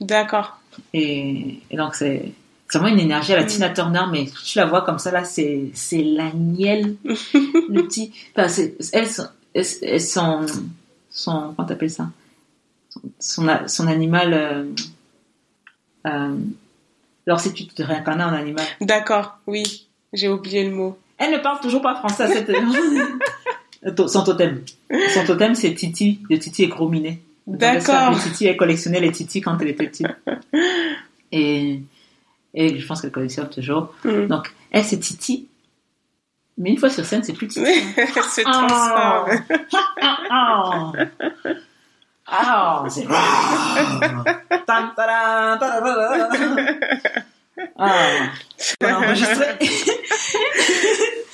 [0.00, 0.58] D'accord.
[0.92, 2.32] Et, donc c'est
[2.70, 3.48] vraiment une énergie à la mhm.
[3.48, 8.12] Tina Turner, mais tu la vois comme ça là, c'est c'est la nielle, le petit.
[8.36, 8.52] Enfin,
[8.92, 9.08] elles,
[9.54, 10.44] elles, sont,
[11.08, 12.10] son, comment t'appelles ça?
[13.20, 14.34] Son, son, animal.
[14.34, 14.64] Euh,
[16.06, 16.36] euh,
[17.26, 18.66] alors si tu te réincarnes en animal.
[18.80, 20.98] D'accord, oui, j'ai oublié le mot.
[21.18, 22.26] Elle ne parle toujours pas français.
[22.26, 22.50] Cette...
[24.08, 24.62] Son totem.
[25.14, 27.20] Son totem, c'est Titi, de Titi et Gros Minet.
[27.46, 28.18] D'accord.
[28.20, 30.08] Titi, elle collectionnait les Titi quand elle était petite.
[31.32, 31.80] Et,
[32.54, 33.92] et je pense qu'elle collectionne toujours.
[34.04, 34.26] Mm.
[34.26, 35.48] Donc, elle, c'est Titi.
[36.56, 37.68] Mais une fois sur scène, c'est plus Titi.
[38.30, 39.30] c'est transforme.
[40.00, 40.92] Ah,
[42.26, 43.06] ah, c'est...
[47.78, 48.32] Ah,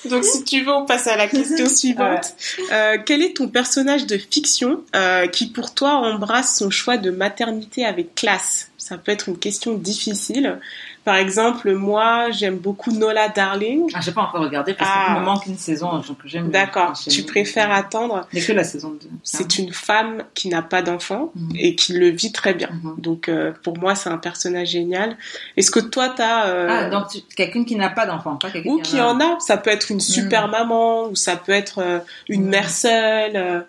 [0.08, 2.34] Donc, si tu veux, on passe à la question suivante.
[2.72, 7.11] Euh, quel est ton personnage de fiction euh, qui, pour toi, embrasse son choix de
[7.11, 8.70] maternité avec classe?
[8.76, 10.59] Ça peut être une question difficile.
[11.05, 13.90] Par exemple, moi, j'aime beaucoup Nola Darling.
[13.92, 15.20] Ah, j'ai pas encore regardé parce qu'il me ah.
[15.20, 15.98] manque une saison.
[15.98, 16.50] Donc j'aime.
[16.50, 16.92] D'accord.
[16.92, 18.26] Tu préfères attendre.
[18.32, 19.09] Mais que la saison 2.
[19.24, 21.57] C'est une femme qui n'a pas d'enfant mhm.
[21.57, 22.70] et qui le vit très bien.
[22.70, 22.94] Mhm.
[22.98, 25.16] Donc euh, pour moi, c'est un personnage génial.
[25.57, 26.68] Est-ce que toi, t'as euh...
[26.70, 29.40] Ah, donc quelqu'un qui n'a pas d'enfant, pas quelqu'un ou qui, en a.
[29.40, 30.53] Ça peut être une super mhm.
[30.53, 31.98] maman ou ça peut être euh,
[32.28, 33.64] une mère seule.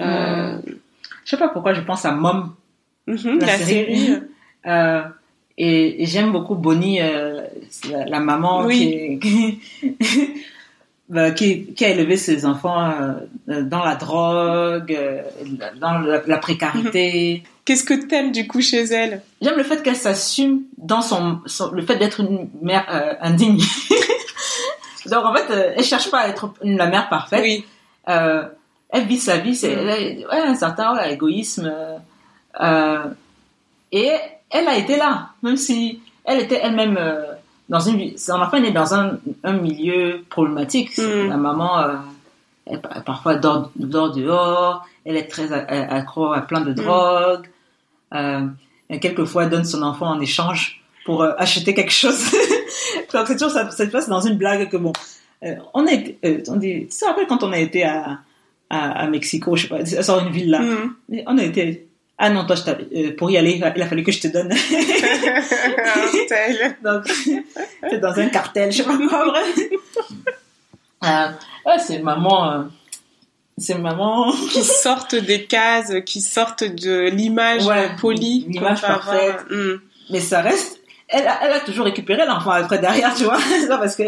[0.00, 0.58] Euh...
[1.24, 2.54] Je sais pas pourquoi je pense à Mom.
[3.08, 4.06] la, série.
[4.06, 4.22] série.
[5.58, 7.40] Et, j'aime beaucoup Bonnie, euh,
[7.90, 9.18] la, maman qui,
[11.08, 12.90] bah, qui, qui, a élevé ses enfants
[13.48, 15.22] euh, dans la drogue, euh,
[15.80, 17.42] dans la, précarité.
[17.64, 19.22] Qu'est-ce que t'aimes du coup chez elle?
[19.40, 21.40] J'aime le fait qu'elle s'assume dans son,
[21.72, 23.62] le fait d'être une mère indigne.
[25.06, 27.42] Donc en fait, elle cherche pas à être la mère parfaite.
[27.42, 27.64] Oui.
[28.06, 30.28] elle vit sa vie, c'est mm.
[30.30, 31.72] ouais, un certain égoïsme.
[33.90, 34.12] et
[34.50, 37.22] elle a été là, même si elle était elle-même euh,
[37.68, 38.16] dans une.
[38.18, 40.96] Son enfant est dans un, un milieu problématique.
[40.98, 41.28] Mm.
[41.28, 41.94] La maman, euh,
[42.66, 46.74] elle, parfois dort, dort, dehors, elle est très accro à plein de mm.
[46.74, 47.48] drogues.
[48.14, 48.46] Euh,
[48.88, 52.18] elle, quelquefois, donne son enfant en échange pour acheter quelque chose.
[53.08, 54.92] c'est toujours ça, se passe dans une blague que bon.
[55.74, 56.18] on est,
[56.48, 58.18] on dit, tu te rappelles quand on a été à,
[58.70, 60.94] à, Mexico, je sais pas, sur une ville là, mm.
[61.26, 61.85] on a été
[62.18, 64.48] ah non, toi, je euh, pour y aller, il a fallu que je te donne.
[66.82, 67.06] Donc,
[67.90, 69.42] c'est dans un cartel, je sais pas quoi, vrai.
[71.04, 71.28] Euh,
[71.78, 72.52] c'est maman.
[72.52, 72.62] Euh,
[73.58, 74.32] c'est maman.
[74.50, 77.66] qui sortent des cases, qui sortent de l'image
[78.00, 78.46] polie.
[78.48, 79.44] L'image parfaite.
[79.50, 79.74] Hmm.
[80.10, 80.75] Mais ça reste
[81.08, 83.38] elle a, elle a toujours récupéré l'enfant après derrière, tu vois.
[83.68, 84.02] parce que...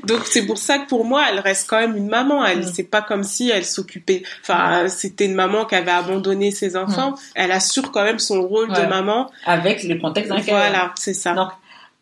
[0.06, 2.44] Donc c'est pour ça que pour moi, elle reste quand même une maman.
[2.44, 2.70] Elle, mm.
[2.72, 4.22] c'est pas comme si elle s'occupait.
[4.42, 7.12] Enfin, c'était une maman qui avait abandonné ses enfants.
[7.12, 7.16] Mm.
[7.34, 9.30] Elle assure quand même son rôle de maman.
[9.44, 10.54] Avec le contexte dans lequel.
[10.54, 11.34] Voilà, c'est ça.
[11.34, 11.50] Donc,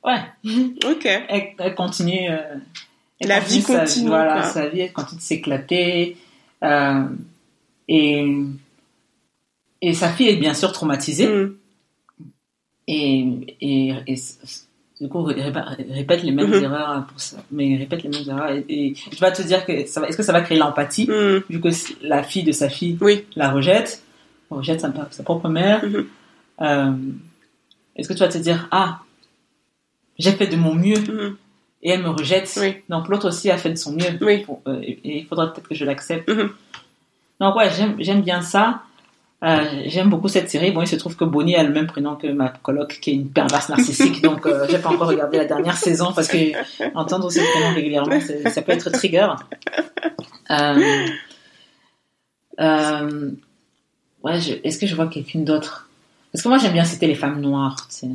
[0.05, 0.21] ouais.
[0.85, 1.07] Ok.
[1.07, 2.29] Elle, continue.
[2.29, 2.57] Euh,
[3.23, 4.09] la vie continue.
[4.09, 6.19] voilà, sa vie continue de s'éclater.
[6.63, 7.05] Euh,
[7.89, 8.27] et,
[9.81, 11.29] et sa fille est bien sûr traumatisée.
[11.29, 11.57] Mm.
[12.87, 13.27] Et,
[13.61, 13.95] et,
[15.01, 16.63] du coup, répète les mêmes mm-hmm.
[16.63, 17.39] erreurs pour ça.
[17.51, 18.51] Mais répète les mêmes erreurs.
[18.69, 21.43] Et, je vais te dire que est-ce que ça va créer l'empathie, mm.
[21.51, 21.69] vu que
[22.03, 22.99] la fille de sa fille
[23.37, 24.03] la rejette,
[24.51, 25.85] rejette sa, sa propre mère.
[25.85, 26.05] Mm-hmm.
[26.61, 26.93] Euh,
[27.97, 29.01] est-ce que tu vas te dire, ah,
[30.19, 31.37] j'ai fait de mon mieux
[31.83, 32.59] et elle me rejette.
[32.89, 34.19] Donc l'autre aussi a fait de son mieux.
[34.23, 36.31] Euh, et, il faudra peut-être que je l'accepte.
[37.41, 37.69] Donc ouais,
[37.99, 38.83] j'aime bien ça.
[39.43, 40.71] Euh, j'aime beaucoup cette série.
[40.71, 43.15] Bon, il se trouve que Bonnie a le même prénom que ma coloc, qui est
[43.15, 44.23] une perverse narcissique.
[44.23, 46.37] donc, euh, j'ai pas encore regardé la dernière saison parce que
[46.97, 49.29] entendre ce prénom régulièrement, ça peut être trigger.
[50.51, 51.07] Euh,
[52.61, 53.31] euh,
[54.23, 55.89] ouais, est-ce que je vois quelqu'un d'autre?
[56.33, 57.77] Parce que moi, j'aime bien citer les femmes noires.
[57.89, 58.09] Tu sais.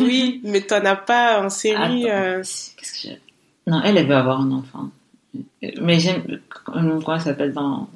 [0.00, 2.02] oui, mais t'en as pas en série.
[2.04, 2.42] Que
[3.66, 4.90] non, elle, elle veut avoir un enfant.
[5.80, 6.40] Mais j'aime.
[6.64, 7.88] Comment ça s'appelle dans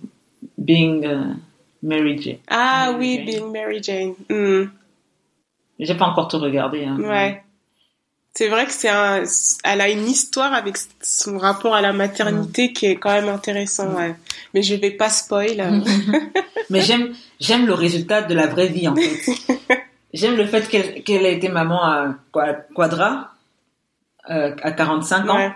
[0.58, 1.06] Being.
[1.82, 2.38] Mary Jane.
[2.48, 4.14] Ah oui, Being Mary Jane.
[4.28, 4.66] Hmm.
[5.78, 6.84] J'ai pas encore tout regardé.
[6.84, 6.98] Hein.
[7.00, 7.42] Ouais.
[8.34, 9.24] C'est vrai que c'est un,
[9.64, 12.72] elle a une histoire avec son rapport à la maternité mm.
[12.72, 13.90] qui est quand même intéressant.
[13.90, 13.96] Mm.
[13.96, 14.14] Ouais.
[14.54, 15.82] Mais je vais pas spoil.
[16.70, 19.32] Mais j'aime, j'aime le résultat de la vraie vie en fait.
[20.14, 22.14] j'aime le fait qu'elle, qu'elle ait été maman à
[22.74, 23.32] Quadra
[24.30, 25.36] euh, à 45 ans.
[25.36, 25.52] Ouais.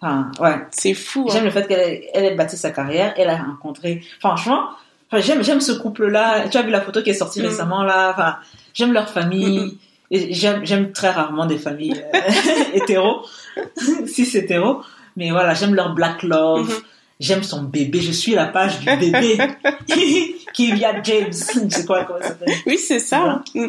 [0.00, 0.56] Enfin, ouais.
[0.70, 1.26] C'est fou.
[1.30, 1.44] J'aime hein.
[1.46, 3.12] le fait qu'elle ait, elle ait bâti sa carrière.
[3.18, 4.02] Elle a rencontré.
[4.20, 4.70] Franchement,
[5.12, 6.48] j'aime j'aime ce couple là.
[6.48, 7.46] Tu as vu la photo qui est sortie mm.
[7.46, 8.12] récemment là?
[8.12, 8.36] Enfin,
[8.74, 9.78] j'aime leur famille.
[10.10, 12.20] Et j'aime j'aime très rarement des familles euh,
[12.74, 13.26] hétéros,
[14.06, 14.82] si c'est hétéro.
[15.16, 16.68] Mais voilà, j'aime leur black love.
[16.68, 16.82] Mm-hmm.
[17.18, 18.00] J'aime son bébé.
[18.00, 19.38] Je suis la page du bébé
[20.52, 21.32] qui via James.
[21.32, 23.42] C'est quoi comment ça s'appelle Oui, c'est ça.
[23.54, 23.68] Mm.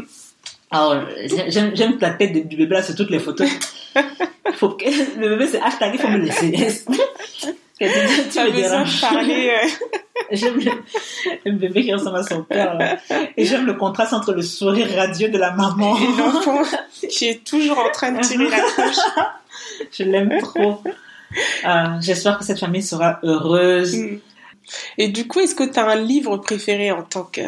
[0.70, 0.96] Alors,
[1.48, 3.50] j'aime j'aime la tête du bébé là sur toutes les photos.
[4.54, 4.86] Faut que,
[5.20, 6.84] le bébé c'est hashtag, il faut me laisser.
[8.32, 9.52] tu, as besoin de parler.
[9.52, 9.68] Euh.
[10.32, 10.60] j'aime
[11.46, 12.98] le, bébé qui ressemble à son père.
[13.36, 16.64] Et j'aime le contraste entre le sourire radieux de la maman et l'enfant
[17.10, 19.30] qui est toujours en train de tirer la couche.
[19.92, 20.82] Je l'aime trop.
[21.66, 23.96] Euh, j'espère que cette famille sera heureuse.
[23.96, 24.20] Mm.
[24.98, 27.42] Et du coup, est-ce que tu as un livre préféré en tant que...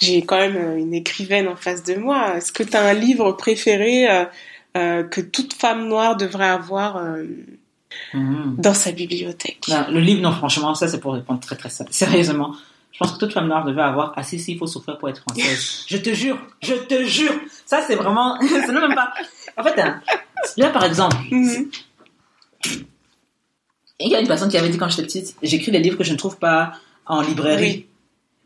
[0.00, 2.36] J'ai quand même une écrivaine en face de moi.
[2.36, 4.24] Est-ce que tu as un livre préféré euh,
[4.76, 7.02] euh, que toute femme noire devrait avoir
[8.12, 8.56] Mhm.
[8.58, 9.66] dans sa bibliothèque.
[9.68, 12.54] le livre, non, franchement, ça c'est pour répondre très très sérieusement.
[12.92, 15.84] Je pense que toute femme noire devait avoir assez s'il faut souffrir pour être française.
[15.88, 17.32] je te jure, je te jure.
[17.66, 19.12] Ça c'est vraiment, même pas.
[19.56, 20.00] En fait, hein,
[20.56, 21.70] là par exemple, mhm.
[23.98, 26.04] il y a une personne qui avait dit quand j'étais petite, j'écris des livres que
[26.04, 26.72] je ne trouve pas
[27.06, 27.86] en librairie.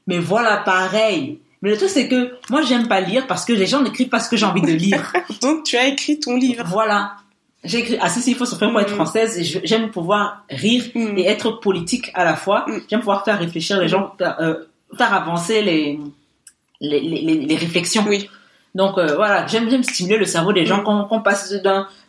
[0.06, 1.40] Mais voilà, pareil.
[1.60, 4.20] Mais le truc, c'est que moi, j'aime pas lire parce que les gens n'écrivent pas
[4.20, 5.12] ce que j'ai envie de lire.
[5.42, 6.64] Donc, tu as écrit ton livre.
[6.66, 7.16] Voilà
[7.64, 8.96] j'ai écrit ah si si il faut se faire pour être mm.
[8.96, 11.18] française j'aime pouvoir rire mm.
[11.18, 12.80] et être politique à la fois mm.
[12.88, 14.64] j'aime pouvoir faire réfléchir les gens faire, euh,
[14.96, 15.98] faire avancer les
[16.80, 18.28] les, les, les réflexions oui
[18.74, 21.52] donc euh, voilà j'aime stimuler le cerveau des gens qu'on passe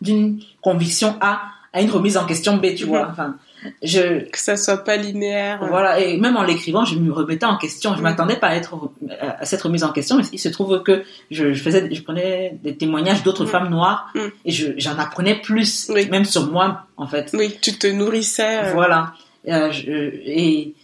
[0.01, 1.41] d'une conviction A
[1.73, 3.35] à une remise en question B tu vois enfin
[3.81, 7.57] je que ça soit pas linéaire voilà et même en l'écrivant je me remettais en
[7.57, 10.81] question je m'attendais pas à être à cette remise en question mais il se trouve
[10.83, 13.49] que je, je faisais je prenais des témoignages d'autres mm.
[13.49, 14.19] femmes noires mm.
[14.45, 18.73] et j'en apprenais plus même sur moi en fait oui tu te nourrissais euh.
[18.73, 19.13] voilà
[19.47, 20.75] euh, je, et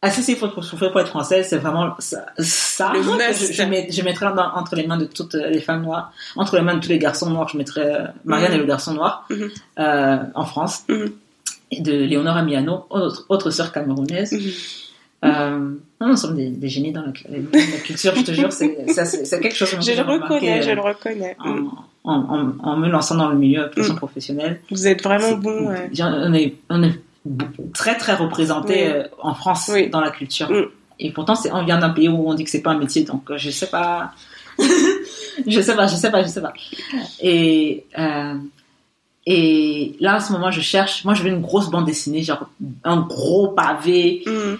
[0.00, 4.26] assez c'est pour souffrir pour être française c'est vraiment ça, ça je, je, je mettrais
[4.26, 7.30] entre les mains de toutes les femmes noires entre les mains de tous les garçons
[7.30, 8.54] noirs je mettrais Marianne mm.
[8.54, 9.50] et le garçon noir mm-hmm.
[9.78, 11.12] euh, en France mm-hmm
[11.80, 14.32] de Léonora Miano, autre, autre sœur camerounaise.
[14.32, 14.50] Mhm.
[15.24, 19.80] Euh, nous sommes des, génies dans la, culture, je te jure, c'est quelque chose que
[19.80, 21.36] je le reconnais, je le reconnais.
[22.04, 24.60] En, me lançant dans le milieu plus professionnel.
[24.70, 25.72] Vous êtes vraiment bon.
[26.00, 26.98] On, est, on est
[27.72, 30.50] très très représenté euh, en France dans la culture.
[30.50, 30.64] Mm.
[30.98, 33.30] Et pourtant, on vient d'un pays où on dit que c'est pas un métier, donc
[33.30, 34.12] euh, je sais pas.
[35.46, 36.52] je sais pas, je sais pas, je sais pas.
[37.20, 38.34] Et euh,
[39.26, 41.04] et là, en ce moment, je cherche.
[41.04, 42.48] Moi, je veux une grosse bande dessinée, genre
[42.82, 44.54] un gros pavé mm.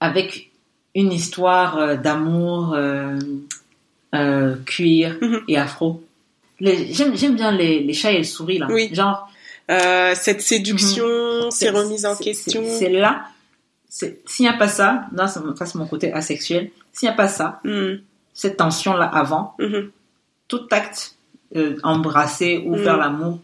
[0.00, 0.50] avec
[0.94, 3.18] une histoire euh, d'amour, euh,
[4.14, 5.42] euh, cuir mm-hmm.
[5.48, 6.02] et afro.
[6.60, 8.66] J'aime bien les, les, chats et les souris là.
[8.68, 8.90] Oui.
[8.92, 9.30] Genre
[9.68, 11.50] cette séduction, mm-hmm.
[11.50, 12.62] ces remises en question.
[12.66, 13.24] C'est là.
[13.88, 16.70] S'il n'y a pas ça, là, c'est mon côté asexuel.
[16.92, 17.94] S'il n'y a pas ça, mm.
[18.34, 19.88] cette tension là avant, mm-hmm.
[20.48, 21.16] tout acte
[21.56, 23.00] euh, embrasser ou faire mm.
[23.00, 23.38] l'amour,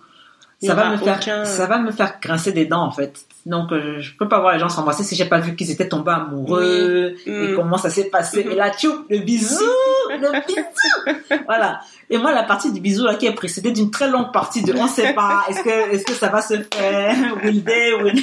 [0.62, 2.90] Il y ça va me faire aucun- ça va me faire grincer des dents en
[2.92, 5.70] fait donc euh, je peux pas voir les gens s'embrasser si j'ai pas vu qu'ils
[5.70, 7.32] étaient tombés amoureux Oui.
[7.32, 7.57] et Mm.
[7.57, 9.62] comment ça s'est passé et là tchou le bisou
[10.11, 11.80] le bisou voilà
[12.11, 14.72] et moi la partie du bisou là qui est précédée d'une très longue partie de
[14.74, 17.62] on sait pas est-ce que est-ce que ça va se faire will
[18.02, 18.22] will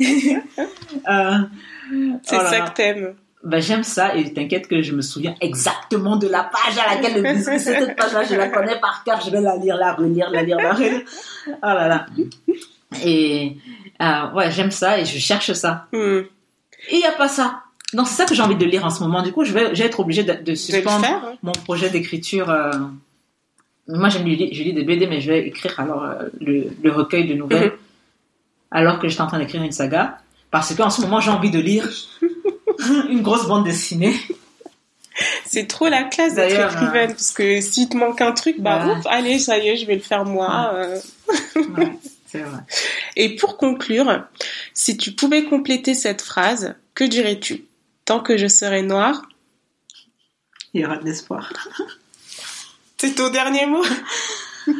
[1.08, 1.38] euh,
[2.22, 3.14] C'est oh ça que t'aimes.
[3.44, 7.20] Ben, j'aime ça et t'inquiète que je me souviens exactement de la page à laquelle
[7.20, 9.94] le bisou, c'est cette page-là, je la connais par cœur, je vais la lire, la
[9.94, 11.00] relire, la lire, la relire.
[11.48, 12.06] Oh là là.
[13.04, 13.56] Et
[14.00, 15.86] euh, ouais, j'aime ça et je cherche ça.
[15.92, 16.20] Hmm.
[16.88, 17.62] Et il n'y a pas ça.
[17.92, 19.22] Donc c'est ça que j'ai envie de lire en ce moment.
[19.22, 21.22] Du coup, je vais, je vais être obligée de, suspendre faire.
[21.24, 21.34] hein.
[21.42, 22.48] mon projet d'écriture.
[22.48, 22.70] euh,
[23.88, 26.92] Moi, j'aime lire, je lis des BD, mais je vais écrire alors euh, le, le
[26.92, 27.76] recueil de nouvelles Mhm.
[28.70, 30.18] alors que j'étais en train d'écrire une saga.
[30.50, 31.88] Parce qu'en ce moment, j'ai envie de lire
[33.08, 34.14] une grosse bande dessinée.
[35.44, 38.94] C'est trop la classe d'être écrivaine, parce que s'il te manque un truc, bah, Ouais.
[39.10, 40.72] allez, ça y est, je vais le faire moi.
[40.74, 40.98] euh.
[41.76, 41.92] Ouais,
[42.26, 42.60] c'est vrai.
[43.16, 44.24] Et pour conclure,
[44.72, 47.64] si tu pouvais compléter cette phrase, que dirais-tu?
[48.06, 49.22] Tant que je serai noire,
[50.74, 51.52] Il y aura de l'espoir.
[52.98, 53.84] c'est ton dernier mot
[54.66, 54.74] Non,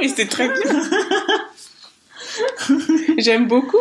[0.00, 0.82] mais c'est très bien.
[3.18, 3.78] J'aime beaucoup.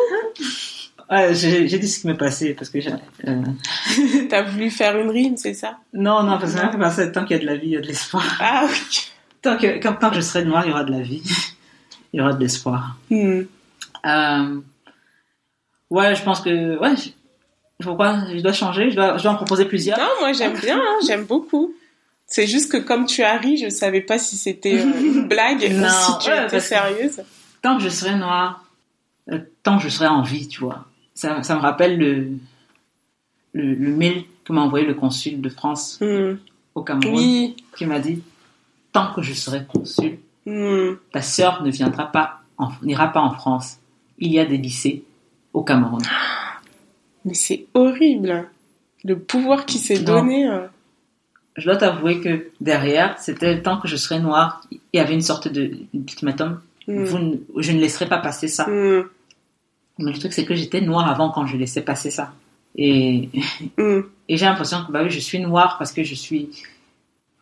[1.11, 2.91] Ouais, j'ai dit ce qui m'est passé parce que j'ai.
[3.27, 3.41] euh,
[4.29, 5.77] T'as voulu faire une rime, c'est ça?
[5.93, 7.85] Non, non, parce que tant qu'il y a de la vie, il y a de
[7.87, 8.25] l'espoir.
[8.39, 9.07] Ah oui.
[9.41, 11.21] Tant que, quand, tant que je serai noir, il y aura de la vie.
[12.13, 12.95] Il y aura de l'espoir.
[13.09, 13.41] Hmm.
[14.05, 14.61] Euh,
[15.89, 16.77] ouais, je pense que.
[16.79, 17.09] Ouais, je-
[17.83, 18.19] pourquoi?
[18.33, 19.97] Je dois changer je dois, je dois en proposer plusieurs.
[19.99, 21.73] Non, moi j'aime bien, hein, j'aime beaucoup.
[22.25, 25.69] C'est juste que comme tu as ri, je savais pas si c'était euh, une blague
[25.73, 27.21] Non, ou si tu ouais, étais sérieuse.
[27.61, 28.63] Tant que je serai noir,
[29.31, 30.85] euh, tant que je serai en vie, tu vois.
[31.15, 32.27] Ça, ça me rappelle le,
[33.53, 36.35] le, le mail que m'a envoyé le consul de France Hmm.
[36.75, 37.55] au Cameroun, Oui.
[37.75, 38.21] qui m'a dit
[38.91, 40.95] Tant que je serai consul, Hmm.
[41.11, 43.77] ta sœur ne viendra pas, en- n'ira pas en France.
[44.19, 45.03] Il y a des lycées
[45.53, 46.01] au Cameroun.
[47.25, 48.47] Mais c'est horrible.
[49.03, 50.47] Le pouvoir qui s'est donné.
[50.47, 50.67] euh.
[51.57, 55.21] Je dois t'avouer que derrière, c'était tant que je serai noir, il y avait une
[55.21, 56.59] sorte de d'ultimatum.
[56.87, 57.03] Hmm.
[57.03, 58.65] Vous je ne laisserai pas passer ça.
[59.99, 62.33] Mais le truc, c'est que j'étais noire avant quand je laissais passer ça.
[62.77, 63.29] Et,
[63.77, 64.01] Hmm.
[64.29, 66.49] et j'ai l'impression que bah oui, je suis noire parce que je suis.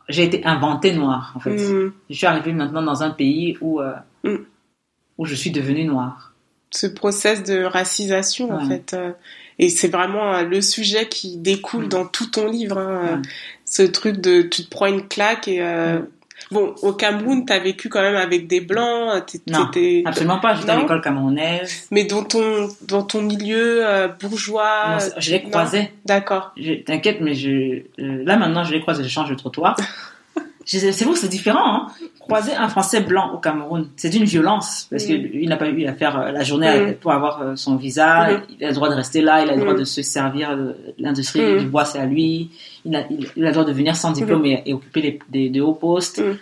[0.10, 1.56] J'ai été inventée noire, en fait.
[1.56, 1.92] Hmm.
[2.10, 3.94] Je suis arrivée maintenant dans un pays où, euh,
[4.24, 4.38] Mm.
[5.18, 6.34] où je suis devenue noire.
[6.72, 8.94] Ce process de racisation, en fait.
[8.94, 9.12] euh,
[9.60, 11.90] Et c'est vraiment euh, le sujet qui découle Mm.
[11.90, 12.78] dans tout ton livre.
[12.80, 13.22] hein, Ouais.
[13.66, 15.62] Ce truc de tu te prends une claque et.
[16.54, 19.24] Bon, au Cameroun, t'as vécu quand même avec des blancs.
[19.48, 19.68] Non,
[20.06, 20.54] Absolument pas.
[20.56, 21.88] J'étais à l'école camerounaise.
[21.92, 24.98] Mais dans ton, dans ton milieu euh, bourgeois.
[25.00, 25.92] Non, je les croisais.
[26.06, 26.54] D'accord.
[26.86, 27.84] T'inquiète, mais je, euh,
[28.24, 29.76] là maintenant, je les croise et je change de trottoir.
[30.66, 31.60] C'est bon, c'est différent.
[31.76, 31.88] Hein.
[32.22, 35.08] Croiser un Français blanc au Cameroun, c'est d'une violence parce Mm.
[35.08, 36.94] qu'il n'a pas eu à faire euh, la journée Mm.
[37.02, 38.30] pour avoir son visa.
[38.32, 38.42] Mm.
[38.58, 39.80] Il a le droit de rester là, il a le droit Mm.
[39.80, 40.58] de se servir
[40.98, 42.50] l'industrie du bois, c'est à lui.
[42.86, 45.20] Il a, il, il a le droit de venir sans diplôme et, et occuper les,
[45.30, 46.20] des, des hauts postes.
[46.20, 46.38] Mm.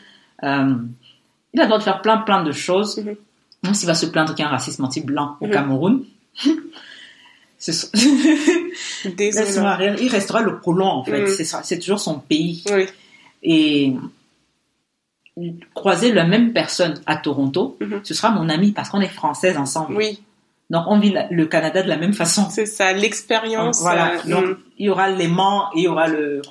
[0.46, 0.76] Euh,
[1.54, 2.98] il a le droit de faire plein, plein de choses.
[2.98, 3.16] Mhm.
[3.64, 5.52] Même s'il va se plaindre qu'il y a un racisme anti-blanc au Mhm.
[5.52, 6.04] Cameroun.
[9.06, 11.28] Il restera le colon, en fait.
[11.28, 12.64] C'est toujours son pays.
[12.72, 12.86] Oui.
[13.44, 13.94] Et
[15.74, 18.02] croiser la même personne à Toronto, Mhm.
[18.04, 19.96] ce sera mon ami parce qu'on est françaises ensemble.
[19.96, 20.20] Oui,
[20.72, 22.48] Donc, on vit le Canada de la même façon.
[22.50, 23.82] c'est ça, l'expérience.
[23.82, 24.14] Voilà.
[24.26, 24.58] euh, Donc, mm.
[24.80, 26.42] il y aura l'aimant et il y aura le,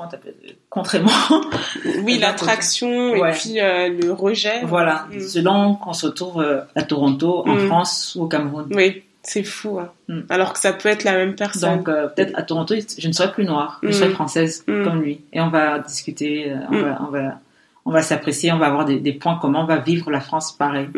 [0.68, 1.10] contre-aimant.
[2.04, 3.30] oui, l'attraction Ouais.
[3.30, 4.60] et puis euh, le rejet.
[4.64, 5.06] voilà.
[5.12, 5.20] Mm.
[5.20, 7.66] Selon qu'on se retrouve euh, à Toronto, en Mm.
[7.66, 8.66] France ou au Cameroun.
[8.72, 9.78] Oui, c'est fou.
[9.80, 9.90] hein.
[10.28, 11.78] Alors que ça peut être la même personne.
[11.78, 13.80] Donc, euh, peut-être à Toronto, je ne serai plus noire.
[13.82, 14.84] Je serai française Mm.
[14.84, 15.20] comme lui.
[15.32, 17.38] Et on va discuter, on, va, on va,
[17.86, 20.52] on va s'apprécier, on va avoir des, des points communs, on va vivre la France
[20.52, 20.88] pareil.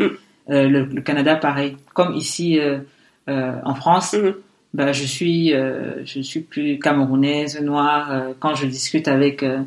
[0.49, 1.77] Le, le Canada pareil.
[1.95, 2.59] Comme ici
[3.29, 4.35] euh, en France, Mhm.
[4.75, 8.11] bah, je suis euh, je suis plus camerounaise, noire.
[8.11, 9.59] euh, quand je discute avec euh,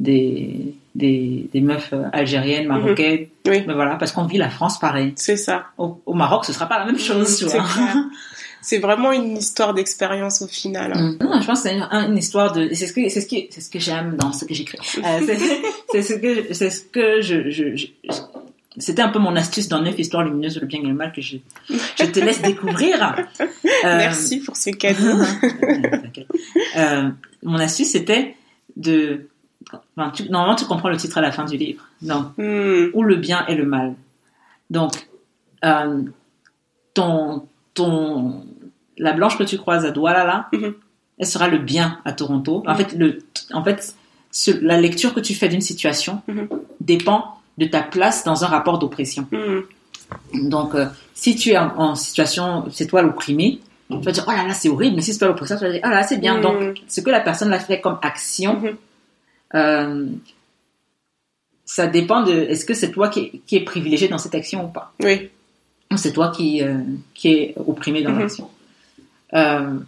[0.00, 4.78] des, des, des meufs euh, algériennes, marocaines, Oui, mais voilà, parce qu'on vit la France
[4.78, 5.12] pareil.
[5.16, 5.66] c'est ça.
[5.78, 7.66] Au, au Maroc, ce sera pas la même chose, tu Mm, c'est vois.
[7.68, 7.96] clair.
[8.62, 10.90] C'est vraiment une histoire d'expérience au final.
[10.92, 11.14] hein.
[11.20, 11.24] Mm.
[11.24, 12.68] Non, je pense que c'est une, une histoire de.
[12.74, 14.78] C'est ce que c'est ce qui c'est ce que j'aime dans ce que j'écris.
[14.98, 15.38] Euh, c'est
[15.92, 17.86] c'est ce que c'est ce que je, je, je-
[18.78, 21.20] c'était un peu mon astuce dans neuf histoires lumineuses le bien et le mal que
[21.20, 21.36] je
[21.68, 23.16] je te laisse découvrir.
[23.84, 25.22] Euh, Merci pour ces cadeaux.
[25.42, 26.28] T'inquiète.
[26.76, 27.10] Euh,
[27.42, 28.36] mon astuce c'était
[28.76, 29.28] de
[29.96, 31.84] enfin, tu- normalement tu comprends le titre à la fin du livre.
[32.02, 33.94] Donc Hmm, ou le bien et le mal.
[34.70, 35.08] Donc,
[35.64, 36.02] euh,
[36.94, 38.44] ton, ton,
[38.98, 40.74] la blanche que tu croises à Douala, Mhm.
[41.18, 42.62] elle sera le bien à Toronto.
[42.66, 43.18] En fait, le,
[43.52, 43.94] en fait,
[44.30, 46.48] ce- la lecture que tu fais d'une situation Mhm.
[46.80, 49.26] dépend de ta place dans un rapport d'oppression.
[49.32, 50.48] Mm.
[50.48, 54.32] Donc, euh, si tu es en, en situation, c'est toi l'opprimé, tu vas dire, oh
[54.32, 56.02] là là, c'est horrible, mais si c'est toi l'oppresseur, tu vas dire, oh là là,
[56.02, 56.38] c'est bien.
[56.38, 56.42] Mm.
[56.42, 58.76] Donc, ce que la personne a fait comme action, Mhm.
[59.54, 60.06] euh,
[61.64, 64.68] ça dépend de, est-ce que c'est toi qui qui est privilégié dans cette action ou
[64.68, 64.92] pas?
[65.00, 65.30] Oui.
[65.92, 66.78] Ou c'est toi qui, euh,
[67.14, 68.18] qui est opprimé dans Mhm.
[68.20, 68.50] l'action?
[69.34, 69.78] Euh,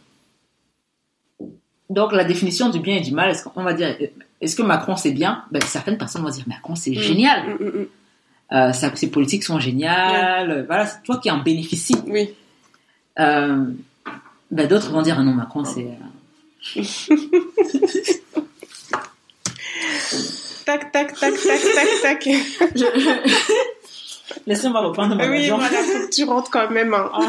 [1.91, 3.97] donc, la définition du bien et du mal, est-ce qu'on va dire,
[4.41, 5.45] est-ce que Macron c'est bien?
[5.51, 7.87] Ben, Certaines personnes vont dire, Macron c'est génial, Mm, mm, mm.
[8.53, 11.97] euh, ses politiques sont géniales, voilà, c'est toi qui en bénéficies.
[12.07, 12.31] Oui.
[13.19, 13.65] Euh,
[14.51, 15.87] ben, D'autres vont dire, ah non, Macron c'est...
[16.77, 16.83] euh,
[20.65, 22.29] Tac, tac, tac, tac, tac, tac.
[24.47, 25.69] Laissez-moi reprendre ma oui, voilà,
[26.13, 26.93] tu rentres quand même.
[26.95, 27.11] hein.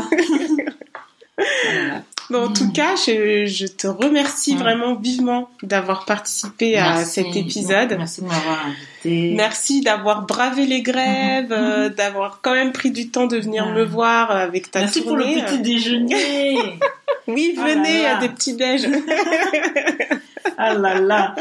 [1.38, 2.04] Voilà.
[2.34, 4.60] En tout cas, je, je te remercie Mm.
[4.60, 7.12] vraiment vivement d'avoir participé à Merci.
[7.24, 7.96] cet épisode.
[7.98, 9.34] Merci de m'avoir invité.
[9.36, 13.74] Merci d'avoir bravé les grèves, euh, d'avoir quand même pris du temps de venir Mm.
[13.74, 16.58] me voir avec ta Merci pour le petit déjeuner.
[17.28, 18.88] Oui, Oh venez à des petits déj.
[20.62, 21.36] ah là là.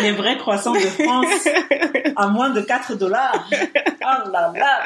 [0.00, 1.48] Les vrais croissants de France
[2.16, 3.48] à moins de 4 dollars.
[3.52, 4.82] Oh là là.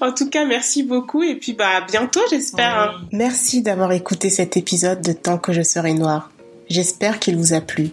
[0.00, 2.98] en tout cas, merci beaucoup et puis bah à bientôt, j'espère.
[3.00, 3.08] Oui.
[3.12, 6.30] Merci d'avoir écouté cet épisode de Tant que je serai noire.
[6.70, 7.90] J'espère qu'il vous a plu.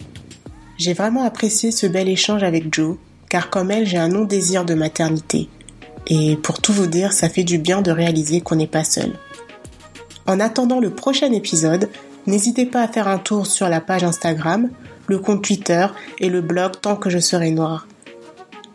[0.78, 2.96] J'ai vraiment apprécié ce bel échange avec Joe,
[3.28, 5.48] car comme elle, j'ai un non-désir de maternité.
[6.06, 9.12] Et pour tout vous dire, ça fait du bien de réaliser qu'on n'est pas seul.
[10.26, 11.90] En attendant le prochain épisode,
[12.26, 14.70] n'hésitez pas à faire un tour sur la page Instagram,
[15.06, 15.86] le compte Twitter
[16.18, 17.86] et le blog Tant que je serai noire.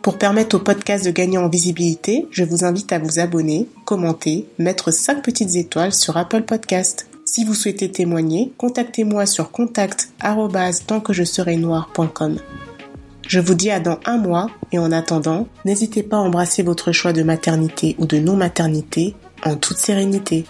[0.02, 4.46] Pour permettre au podcast de gagner en visibilité, je vous invite à vous abonner, commenter,
[4.58, 7.08] mettre 5 petites étoiles sur Apple Podcast.
[7.24, 12.38] Si vous souhaitez témoigner, contactez-moi sur contact noir.com.
[13.26, 16.92] Je vous dis à dans un mois et en attendant, n'hésitez pas à embrasser votre
[16.92, 20.44] choix de maternité ou de non-maternité en toute sérénité.